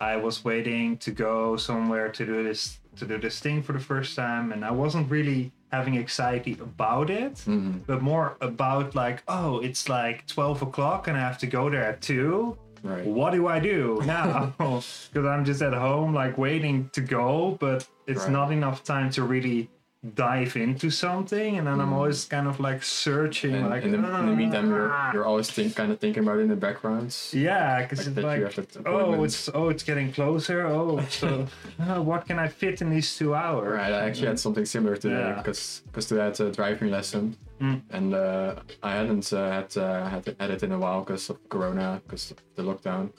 I 0.00 0.16
was 0.16 0.44
waiting 0.44 0.98
to 0.98 1.10
go 1.10 1.56
somewhere 1.56 2.08
to 2.10 2.26
do 2.26 2.42
this 2.44 2.80
to 2.96 3.04
do 3.06 3.18
this 3.18 3.40
thing 3.40 3.62
for 3.62 3.74
the 3.74 3.78
first 3.92 4.16
time, 4.16 4.52
and 4.52 4.64
I 4.64 4.70
wasn't 4.70 5.10
really 5.10 5.52
having 5.70 5.98
anxiety 5.98 6.56
about 6.60 7.10
it, 7.10 7.34
Mhm. 7.46 7.80
but 7.86 8.00
more 8.00 8.36
about 8.40 8.94
like, 8.94 9.22
oh, 9.28 9.58
it's 9.60 9.88
like 9.88 10.26
twelve 10.26 10.62
o'clock 10.62 11.06
and 11.08 11.14
I 11.16 11.20
have 11.20 11.36
to 11.38 11.46
go 11.46 11.68
there 11.68 11.84
at 11.84 12.00
two 12.00 12.56
Right. 12.88 13.04
what 13.06 13.32
do 13.32 13.46
I 13.48 13.58
do 13.60 14.00
now? 14.06 14.54
Because 15.12 15.26
I'm 15.26 15.44
just 15.44 15.62
at 15.62 15.72
home, 15.72 16.12
like 16.14 16.36
waiting 16.38 16.90
to 16.92 17.00
go, 17.00 17.56
but 17.60 17.86
it's 18.06 18.22
Right. 18.24 18.32
not 18.32 18.52
enough 18.52 18.84
time 18.84 19.10
to 19.10 19.22
really 19.24 19.68
dive 20.14 20.56
into 20.56 20.90
something. 20.90 21.58
And 21.58 21.66
then 21.66 21.80
I'm 21.80 21.90
Mm. 21.90 21.98
always 21.98 22.24
kind 22.24 22.46
of 22.46 22.60
like 22.60 22.82
searching, 22.82 23.54
And 23.54 23.70
like, 23.70 23.84
in, 23.84 23.90
the, 23.92 23.98
in 23.98 24.26
the 24.26 24.36
meantime, 24.36 24.68
you're, 24.68 24.90
"Ah." 24.92 25.10
you're 25.12 25.24
always 25.24 25.50
think, 25.50 25.74
kind 25.74 25.90
of 25.92 25.98
thinking 25.98 26.22
about 26.22 26.38
it 26.38 26.42
in 26.42 26.48
the 26.48 26.56
background. 26.56 27.16
yeah, 27.32 27.82
because 27.82 28.06
like 28.16 28.40
it's 28.40 28.56
like, 28.76 28.86
oh, 28.86 29.24
it's 29.24 29.48
oh, 29.54 29.68
it's 29.68 29.82
getting 29.82 30.12
closer. 30.12 30.66
Oh, 30.66 31.00
so 31.08 31.46
uh, 31.80 32.00
what 32.02 32.26
can 32.26 32.38
I 32.38 32.48
fit 32.48 32.80
in 32.82 32.90
these 32.90 33.16
two 33.16 33.34
hours? 33.34 33.72
Right, 33.72 33.92
I 33.92 34.00
actually 34.08 34.28
had 34.28 34.38
something 34.38 34.64
similar 34.64 34.96
today 34.96 35.18
Yeah. 35.28 35.34
because 35.42 35.82
because 35.86 36.06
today 36.08 36.22
I 36.22 36.24
had 36.26 36.40
a 36.40 36.50
driving 36.52 36.90
lesson, 36.90 37.36
Mm. 37.60 37.80
and 37.90 38.14
uh, 38.14 38.54
I 38.82 38.90
hadn't 38.98 39.32
uh, 39.32 39.50
had 39.50 39.70
uh, 39.78 40.08
had, 40.12 40.36
had 40.38 40.50
it 40.50 40.62
in 40.62 40.72
a 40.72 40.78
while 40.78 41.00
because 41.00 41.30
of 41.30 41.36
Corona, 41.48 42.00
because 42.04 42.30
of 42.32 42.36
the 42.56 42.62
lockdown. 42.62 43.10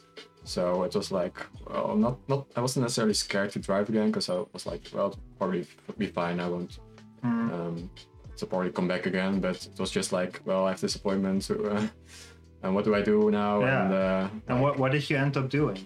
So 0.47 0.83
it 0.83 0.95
was 0.95 1.11
like, 1.11 1.37
well, 1.69 1.95
not 1.95 2.17
not 2.29 2.47
I 2.55 2.61
wasn't 2.61 2.83
necessarily 2.85 3.13
scared 3.13 3.51
to 3.51 3.59
drive 3.59 3.89
again 3.89 4.07
because 4.07 4.29
I 4.29 4.43
was 4.53 4.65
like, 4.65 4.83
well, 4.93 5.07
it'll 5.07 5.19
probably 5.37 5.67
be 5.97 6.07
fine. 6.07 6.39
I 6.39 6.47
won't 6.49 6.79
Mm. 7.23 7.51
um, 7.51 7.89
to 8.37 8.45
probably 8.45 8.71
come 8.71 8.87
back 8.87 9.05
again. 9.07 9.39
But 9.41 9.65
it 9.65 9.79
was 9.79 9.91
just 9.91 10.11
like, 10.13 10.39
well, 10.45 10.65
I 10.67 10.69
have 10.69 10.79
this 10.81 10.95
appointment, 10.95 11.43
so, 11.43 11.55
uh, 11.65 11.87
and 12.63 12.75
what 12.75 12.85
do 12.85 12.93
I 12.95 13.01
do 13.01 13.31
now? 13.31 13.59
Yeah. 13.59 13.83
And 13.85 13.93
uh, 13.93 14.29
And 14.47 14.61
what 14.61 14.77
what 14.79 14.91
did 14.91 15.09
you 15.09 15.17
end 15.17 15.35
up 15.37 15.49
doing? 15.49 15.85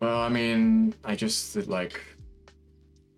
Well, 0.00 0.20
I 0.20 0.28
mean, 0.28 0.94
I 1.04 1.16
just 1.16 1.54
did 1.54 1.66
like 1.68 2.00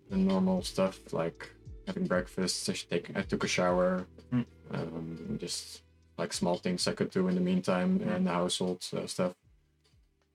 the 0.09 0.17
normal 0.17 0.61
stuff, 0.63 1.13
like 1.13 1.49
having 1.87 2.07
breakfast. 2.07 2.69
I, 2.69 2.73
take, 2.73 3.11
I 3.17 3.21
took 3.21 3.43
a 3.43 3.47
shower. 3.47 4.05
Mm. 4.33 4.45
Um, 4.71 5.37
just 5.39 5.83
like 6.17 6.33
small 6.33 6.57
things 6.57 6.87
I 6.87 6.93
could 6.93 7.11
do 7.11 7.27
in 7.27 7.35
the 7.35 7.41
meantime 7.41 8.01
and 8.07 8.25
the 8.27 8.31
household 8.31 8.79
uh, 8.97 9.05
stuff. 9.07 9.33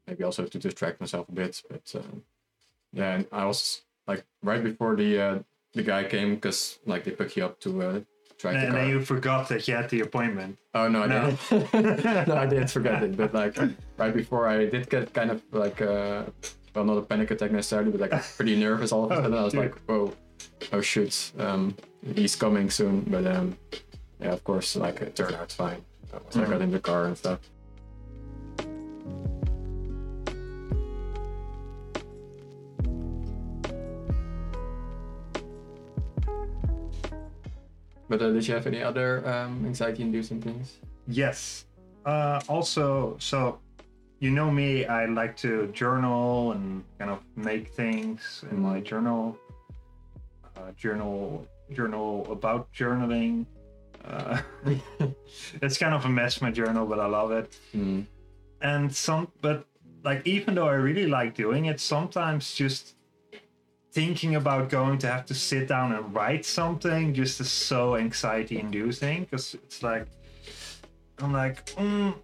Maybe 0.08 0.24
also 0.24 0.46
to 0.46 0.58
distract 0.58 1.00
myself 1.00 1.28
a 1.28 1.32
bit, 1.32 1.62
but 1.70 1.94
um, 1.94 2.22
yeah. 2.92 3.14
And 3.16 3.26
I 3.30 3.44
was 3.44 3.82
like 4.06 4.24
right 4.42 4.62
before 4.64 4.96
the 4.96 5.20
uh, 5.20 5.38
the 5.74 5.82
guy 5.82 6.04
came 6.04 6.34
because 6.36 6.78
like 6.86 7.04
they 7.04 7.10
pick 7.12 7.36
you 7.36 7.44
up 7.44 7.60
to 7.60 7.82
uh, 7.82 8.00
try 8.38 8.52
the 8.52 8.58
And 8.66 8.74
then 8.74 8.88
you 8.88 9.00
forgot 9.04 9.48
that 9.50 9.68
you 9.68 9.74
had 9.74 9.90
the 9.90 10.00
appointment. 10.00 10.56
Oh 10.74 10.88
no, 10.88 11.02
I 11.02 11.06
No. 11.06 11.36
didn't. 11.50 12.28
no, 12.28 12.36
I 12.36 12.46
didn't 12.46 12.68
forget 12.70 13.02
it. 13.02 13.16
But 13.18 13.34
like 13.34 13.56
right 13.98 14.14
before, 14.14 14.48
I 14.48 14.64
did 14.64 14.88
get 14.88 15.12
kind 15.12 15.30
of 15.30 15.42
like 15.52 15.82
uh, 15.82 16.24
well, 16.74 16.84
not 16.86 16.96
a 16.96 17.02
panic 17.02 17.30
attack 17.30 17.50
necessarily, 17.52 17.90
but 17.90 18.00
like 18.00 18.12
pretty 18.36 18.56
nervous 18.56 18.92
all 18.92 19.04
of 19.04 19.10
a 19.12 19.16
sudden. 19.16 19.34
I 19.34 19.44
was 19.44 19.52
dude. 19.52 19.62
like, 19.62 19.74
whoa, 19.86 20.14
oh 20.72 20.80
shoot, 20.80 21.32
um, 21.38 21.76
he's 22.14 22.34
coming 22.34 22.70
soon. 22.70 23.00
But 23.02 23.26
um, 23.26 23.58
yeah, 24.20 24.32
of 24.32 24.42
course, 24.42 24.74
like 24.76 25.02
it 25.02 25.14
turned 25.16 25.34
out 25.34 25.52
fine. 25.52 25.84
So 26.30 26.42
I 26.42 26.46
got 26.46 26.62
in 26.62 26.70
the 26.70 26.80
car 26.80 27.04
and 27.04 27.18
stuff. 27.18 27.40
But 38.08 38.22
uh, 38.22 38.32
did 38.32 38.46
you 38.46 38.54
have 38.54 38.66
any 38.66 38.82
other 38.82 39.26
um, 39.28 39.64
anxiety-inducing 39.66 40.40
things? 40.40 40.78
Yes. 41.06 41.66
Uh, 42.06 42.40
also, 42.48 43.16
so 43.18 43.58
you 44.20 44.30
know 44.30 44.50
me, 44.50 44.86
I 44.86 45.06
like 45.06 45.36
to 45.38 45.68
journal 45.68 46.52
and 46.52 46.84
kind 46.98 47.10
of 47.10 47.20
make 47.36 47.68
things 47.68 48.44
in 48.50 48.60
my 48.60 48.80
journal. 48.80 49.36
Uh, 50.56 50.72
journal, 50.76 51.46
journal 51.72 52.26
about 52.32 52.72
journaling. 52.72 53.46
Uh, 54.04 54.40
it's 55.62 55.78
kind 55.78 55.94
of 55.94 56.04
a 56.04 56.08
mess, 56.08 56.40
my 56.40 56.50
journal, 56.50 56.86
but 56.86 56.98
I 56.98 57.06
love 57.06 57.30
it. 57.30 57.56
Mm. 57.74 58.06
And 58.60 58.94
some, 58.94 59.30
but 59.40 59.66
like 60.02 60.26
even 60.26 60.54
though 60.54 60.68
I 60.68 60.74
really 60.74 61.06
like 61.06 61.34
doing 61.34 61.66
it, 61.66 61.78
sometimes 61.78 62.54
just 62.54 62.94
thinking 63.98 64.36
about 64.36 64.68
going 64.68 64.96
to 64.96 65.08
have 65.08 65.26
to 65.26 65.34
sit 65.34 65.66
down 65.66 65.92
and 65.92 66.14
write 66.14 66.44
something 66.44 67.12
just 67.12 67.40
is 67.40 67.50
so 67.50 67.96
anxiety 67.96 68.56
inducing 68.60 69.24
because 69.24 69.54
it's 69.54 69.82
like 69.82 70.06
I'm 71.20 71.32
like, 71.32 71.66
mm, 71.74 72.14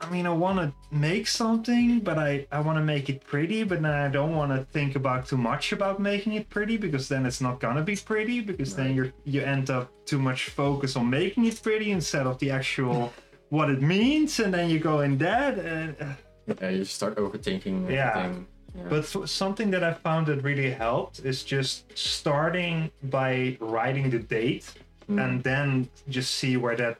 I 0.00 0.08
mean, 0.10 0.26
I 0.26 0.30
want 0.30 0.58
to 0.62 0.72
make 0.90 1.26
something, 1.26 2.00
but 2.00 2.16
I, 2.18 2.46
I 2.50 2.60
want 2.60 2.78
to 2.78 2.82
make 2.94 3.10
it 3.10 3.22
pretty, 3.32 3.62
but 3.62 3.82
then 3.82 3.92
I 4.06 4.08
don't 4.08 4.34
want 4.34 4.52
to 4.52 4.64
think 4.72 4.96
about 4.96 5.26
too 5.26 5.36
much 5.36 5.72
about 5.72 6.00
making 6.00 6.32
it 6.32 6.48
pretty 6.48 6.78
because 6.78 7.10
then 7.10 7.26
it's 7.26 7.42
not 7.42 7.60
gonna 7.60 7.82
be 7.82 7.96
pretty 8.12 8.40
because 8.40 8.74
then 8.74 8.94
you're 8.96 9.12
you 9.24 9.42
end 9.42 9.68
up 9.68 9.86
too 10.06 10.18
much 10.28 10.40
focus 10.48 10.96
on 10.96 11.10
making 11.10 11.44
it 11.44 11.62
pretty 11.62 11.90
instead 11.98 12.26
of 12.26 12.38
the 12.38 12.50
actual 12.50 13.12
what 13.50 13.68
it 13.68 13.82
means, 13.82 14.40
and 14.40 14.50
then 14.54 14.70
you 14.70 14.78
go 14.78 15.00
in 15.06 15.18
that. 15.18 15.58
And, 15.58 15.94
uh, 16.00 16.14
Yeah, 16.62 16.70
you 16.70 16.84
start 16.86 17.14
overthinking 17.16 17.76
Yeah. 17.90 18.16
everything. 18.16 18.46
Yeah. 18.74 18.84
but 18.88 19.04
th- 19.06 19.28
something 19.28 19.70
that 19.72 19.84
I 19.84 19.92
found 19.92 20.26
that 20.28 20.42
really 20.42 20.70
helped 20.70 21.20
is 21.24 21.44
just 21.44 21.96
starting 21.96 22.90
by 23.04 23.56
writing 23.60 24.10
the 24.10 24.18
date 24.18 24.72
Mm. 25.08 25.20
and 25.24 25.42
then 25.42 25.88
just 26.08 26.30
see 26.36 26.56
where 26.56 26.76
that 26.76 26.96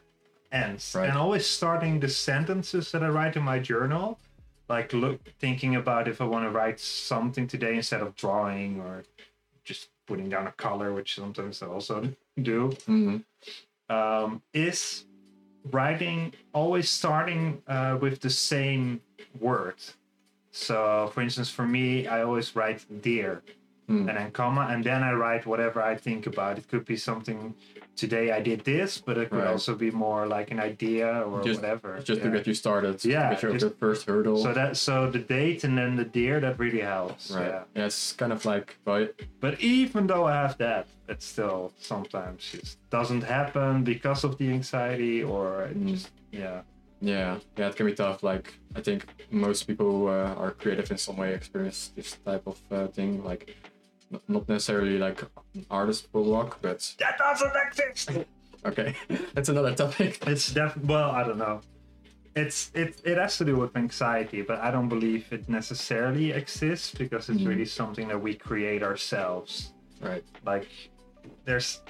ends. 0.51 0.93
Right. 0.95 1.09
And 1.09 1.17
always 1.17 1.47
starting 1.47 2.01
the 2.01 2.09
sentences 2.09 2.91
that 2.93 3.03
I 3.03 3.09
write 3.09 3.37
in 3.37 3.45
my 3.45 3.59
journal, 3.61 4.19
like 4.69 4.93
look 4.93 5.21
thinking 5.39 5.77
about 5.77 6.09
if 6.09 6.21
I 6.21 6.25
want 6.25 6.45
to 6.45 6.51
write 6.51 6.81
something 6.81 7.47
today 7.47 7.77
instead 7.77 8.03
of 8.03 8.15
drawing 8.17 8.81
or 8.81 9.05
just 9.65 9.89
putting 10.07 10.29
down 10.29 10.49
a 10.49 10.53
color, 10.53 10.93
which 10.93 11.15
sometimes 11.15 11.63
I 11.63 11.69
also 11.69 11.97
do, 12.43 12.71
Mhm. 12.89 13.23
um, 13.89 14.43
is 14.53 15.05
writing 15.71 16.35
always 16.53 16.89
starting 16.91 17.63
uh, 17.69 17.97
with 18.01 18.21
the 18.21 18.31
same 18.31 19.01
word. 19.39 19.77
So, 20.53 21.11
for 21.15 21.23
instance, 21.23 21.51
for 21.51 21.67
me, 21.67 22.07
I 22.07 22.23
always 22.23 22.55
write 22.55 22.85
dear 23.03 23.43
Mm. 23.89 24.09
and 24.09 24.17
then 24.17 24.31
comma, 24.31 24.69
and 24.71 24.85
then 24.85 25.03
I 25.03 25.13
write 25.13 25.45
whatever 25.45 25.83
I 25.83 25.97
think 25.97 26.27
about. 26.29 26.57
It 26.57 26.69
could 26.69 26.85
be 26.85 26.97
something 26.97 27.55
today 27.97 28.31
I 28.31 28.41
did 28.41 28.61
this, 28.65 28.99
but 28.99 29.19
it 29.19 29.29
could 29.31 29.41
Right. 29.41 29.49
also 29.49 29.75
be 29.75 29.91
more 29.91 30.25
like 30.27 30.51
an 30.53 30.61
idea 30.61 31.09
or 31.27 31.43
Just- 31.43 31.61
whatever. 31.61 31.99
Just 31.99 32.21
yeah. 32.21 32.31
to 32.31 32.37
get 32.37 32.47
you 32.47 32.55
started. 32.55 33.05
Yeah, 33.05 33.31
To 33.31 33.35
get 33.35 33.43
you 33.43 33.59
just- 33.59 33.75
the 33.75 33.79
first 33.87 34.07
hurdle. 34.07 34.39
so 34.39 34.53
that 34.53 34.77
so 34.77 35.11
the 35.11 35.19
date 35.19 35.65
and 35.65 35.77
then 35.77 35.97
the 35.97 36.05
dear 36.05 36.39
that 36.41 36.59
really 36.61 36.81
helps. 36.81 37.31
right. 37.33 37.47
Yeah. 37.49 37.63
Yeah. 37.75 37.87
it's 37.87 38.13
kind 38.13 38.33
of 38.33 38.45
like, 38.45 38.77
well, 38.87 39.09
But 39.41 39.61
even 39.61 40.07
though 40.07 40.27
I 40.27 40.35
have 40.45 40.57
that, 40.59 40.87
it 41.09 41.21
still 41.21 41.73
sometimes 41.81 42.41
just 42.53 42.79
doesn't 42.91 43.25
happen 43.25 43.83
because 43.83 44.23
of 44.23 44.39
the 44.39 44.49
anxiety 44.59 45.23
or 45.25 45.69
Mm. 45.75 45.89
just 45.89 46.11
yeah. 46.31 46.61
Yeah, 47.03 47.39
yeah, 47.59 47.69
it 47.69 47.77
can 47.77 47.87
be 47.87 47.95
tough. 47.95 48.23
Like, 48.23 48.55
I 48.77 48.81
think 48.81 49.05
most 49.31 49.67
people 49.67 49.91
who 49.91 50.07
uh, 50.09 50.35
are 50.39 50.53
creative 50.53 50.91
in 50.91 50.99
some 50.99 51.17
way 51.17 51.35
experience 51.35 51.91
this 51.97 52.17
type 52.25 52.45
of 52.47 52.59
uh, 52.71 52.87
thing. 52.87 53.23
Like, 53.25 53.57
not 54.29 54.49
necessarily 54.49 54.99
like 54.99 55.23
an 55.55 55.67
artist 55.71 56.13
block, 56.13 56.59
but 56.63 56.79
That 56.99 57.19
doesn't 57.19 57.53
exist. 57.67 58.11
okay, 58.67 58.95
that's 59.35 59.49
another 59.49 59.75
topic. 59.75 60.19
It's 60.27 60.53
def 60.53 60.77
well, 60.85 61.11
I 61.11 61.25
don't 61.25 61.39
know. 61.39 61.61
It's 62.35 62.71
it 62.75 63.01
it 63.05 63.19
has 63.19 63.37
to 63.39 63.45
do 63.45 63.57
with 63.57 63.77
anxiety, 63.77 64.41
but 64.43 64.59
I 64.61 64.71
don't 64.71 64.89
believe 64.89 65.27
it 65.33 65.49
necessarily 65.49 66.31
exists 66.33 66.95
because 66.95 67.29
it's 67.29 67.43
Mm. 67.43 67.49
really 67.49 67.67
something 67.67 68.09
that 68.09 68.21
we 68.23 68.33
create 68.35 68.83
ourselves. 68.83 69.73
Right. 70.01 70.25
Like 70.47 70.69
there's 71.45 71.83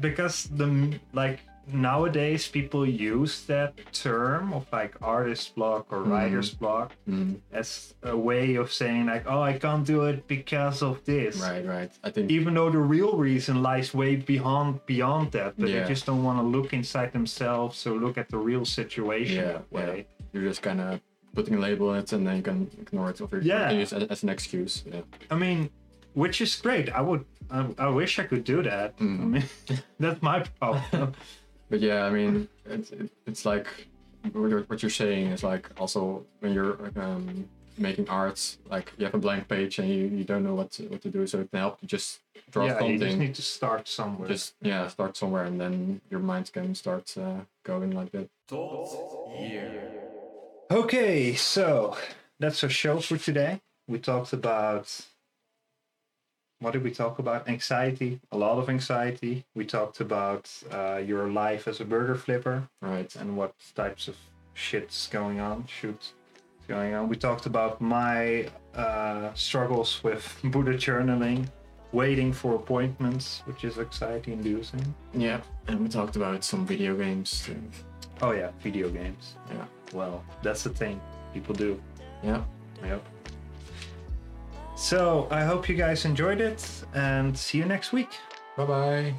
because 0.00 0.48
the 0.60 0.98
like 1.12 1.40
nowadays 1.72 2.48
people 2.48 2.86
use 2.86 3.42
that 3.46 3.74
term 3.92 4.52
of 4.52 4.66
like 4.72 4.94
artist 5.02 5.54
block 5.54 5.86
or 5.92 5.98
Mm. 6.04 6.10
writer's 6.10 6.50
block 6.54 6.92
Mm. 7.08 7.40
as 7.52 7.94
a 8.02 8.16
way 8.16 8.54
of 8.56 8.72
saying 8.72 9.06
like 9.06 9.24
oh 9.26 9.42
I 9.42 9.58
can't 9.58 9.84
do 9.86 10.04
it 10.04 10.26
because 10.28 10.82
of 10.82 11.04
this. 11.04 11.40
Right. 11.40 11.64
Right. 11.66 11.90
I 12.04 12.10
think. 12.10 12.30
Even 12.30 12.54
though 12.54 12.70
the 12.70 12.78
real 12.78 13.16
reason 13.16 13.62
lies 13.62 13.92
way 13.94 14.16
beyond 14.16 14.80
beyond 14.86 15.32
that, 15.32 15.54
but 15.58 15.68
Yeah. 15.68 15.82
they 15.82 15.88
just 15.88 16.06
don't 16.06 16.22
want 16.22 16.38
to 16.38 16.46
look 16.46 16.72
inside 16.72 17.12
themselves 17.12 17.86
or 17.86 17.94
look 17.94 18.16
at 18.18 18.28
the 18.28 18.38
real 18.38 18.64
situation 18.64 19.36
Yeah, 19.36 19.52
that 19.52 19.72
way. 19.72 20.06
You're 20.32 20.44
just 20.44 20.62
kind 20.62 20.80
of 20.80 21.00
putting 21.34 21.54
a 21.54 21.58
label 21.58 21.90
on 21.90 21.98
it, 21.98 22.12
and 22.12 22.26
then 22.26 22.36
you 22.36 22.42
can 22.42 22.70
ignore 22.80 23.10
it, 23.10 23.20
or 23.20 23.28
Yeah. 23.42 23.70
use 23.70 23.92
it 23.92 24.10
as 24.10 24.22
an 24.22 24.28
excuse. 24.30 24.84
Yeah. 24.86 25.02
I 25.30 25.36
mean, 25.36 25.68
which 26.14 26.40
is 26.40 26.54
great. 26.56 26.88
I 26.90 27.00
would. 27.00 27.24
I, 27.50 27.66
I 27.78 27.88
wish 27.88 28.18
I 28.18 28.24
could 28.24 28.42
do 28.44 28.62
that. 28.62 28.94
I 28.98 29.02
Mm. 29.02 29.30
mean, 29.32 29.44
that's 30.00 30.22
my 30.22 30.40
problem. 30.60 31.12
But 31.68 31.80
yeah, 31.80 32.04
I 32.04 32.10
mean, 32.10 32.48
it's 32.64 32.90
it, 32.90 33.10
it's 33.26 33.44
like 33.44 33.66
what 34.32 34.82
you're, 34.82 34.90
saying 34.90 35.28
is 35.28 35.42
like 35.42 35.68
also 35.80 36.24
when 36.40 36.52
you're 36.52 36.90
um, 36.96 37.48
making 37.78 38.08
art, 38.08 38.56
like 38.70 38.92
you 38.98 39.04
have 39.04 39.14
a 39.14 39.18
blank 39.18 39.48
page 39.48 39.78
and 39.78 39.88
you, 39.88 40.06
you 40.06 40.24
don't 40.24 40.44
know 40.44 40.54
what 40.54 40.70
to, 40.72 40.84
what 40.84 41.02
to 41.02 41.08
do, 41.08 41.26
so 41.26 41.40
it 41.40 41.50
can 41.50 41.60
help 41.60 41.78
you 41.80 41.88
just 41.88 42.20
draw 42.50 42.66
yeah, 42.66 42.82
you 42.82 42.98
just 42.98 43.18
need 43.18 43.34
to 43.34 43.42
start 43.42 43.88
somewhere. 43.88 44.28
Just 44.28 44.54
yeah, 44.62 44.88
start 44.88 45.16
somewhere, 45.16 45.44
and 45.44 45.60
then 45.60 46.00
your 46.10 46.20
mind 46.20 46.52
can 46.52 46.74
start 46.74 47.14
uh, 47.18 47.40
going 47.64 47.90
like 47.92 48.12
that. 48.12 48.28
Okay, 50.70 51.34
so 51.34 51.96
that's 52.38 52.62
our 52.64 52.70
show 52.70 53.00
for 53.00 53.16
today. 53.16 53.60
We 53.88 53.98
talked 53.98 54.32
about 54.32 55.06
what 56.60 56.72
did 56.72 56.82
we 56.82 56.90
talk 56.90 57.18
about? 57.18 57.48
Anxiety, 57.48 58.20
a 58.32 58.36
lot 58.36 58.58
of 58.58 58.68
anxiety. 58.68 59.44
We 59.54 59.64
talked 59.66 60.00
about 60.00 60.50
uh, 60.72 60.96
your 60.96 61.28
life 61.30 61.68
as 61.68 61.80
a 61.80 61.84
burger 61.84 62.14
flipper 62.14 62.68
Right. 62.80 63.14
and 63.16 63.36
what 63.36 63.52
types 63.74 64.08
of 64.08 64.16
shit's 64.54 65.06
going 65.08 65.38
on, 65.40 65.66
shoots 65.66 66.14
going 66.68 66.94
on. 66.94 67.08
We 67.08 67.16
talked 67.16 67.46
about 67.46 67.80
my 67.80 68.48
uh, 68.74 69.32
struggles 69.34 70.02
with 70.02 70.24
Buddha 70.44 70.74
journaling, 70.74 71.46
waiting 71.92 72.32
for 72.32 72.54
appointments, 72.54 73.42
which 73.44 73.64
is 73.64 73.78
anxiety 73.78 74.32
inducing. 74.32 74.94
Yeah, 75.14 75.40
and 75.68 75.80
we 75.80 75.88
talked 75.88 76.16
about 76.16 76.42
some 76.42 76.66
video 76.66 76.96
games. 76.96 77.42
Too. 77.44 77.56
Oh 78.22 78.32
yeah, 78.32 78.50
video 78.62 78.88
games. 78.88 79.36
Yeah. 79.50 79.64
Well, 79.92 80.24
that's 80.42 80.62
the 80.64 80.70
thing 80.70 81.00
people 81.34 81.54
do. 81.54 81.80
Yeah. 82.24 82.42
Yep. 82.82 83.02
So 84.76 85.26
I 85.30 85.42
hope 85.42 85.68
you 85.68 85.74
guys 85.74 86.04
enjoyed 86.04 86.40
it 86.40 86.62
and 86.94 87.36
see 87.36 87.58
you 87.58 87.64
next 87.64 87.92
week. 87.92 88.10
Bye 88.56 88.66
bye. 88.66 89.14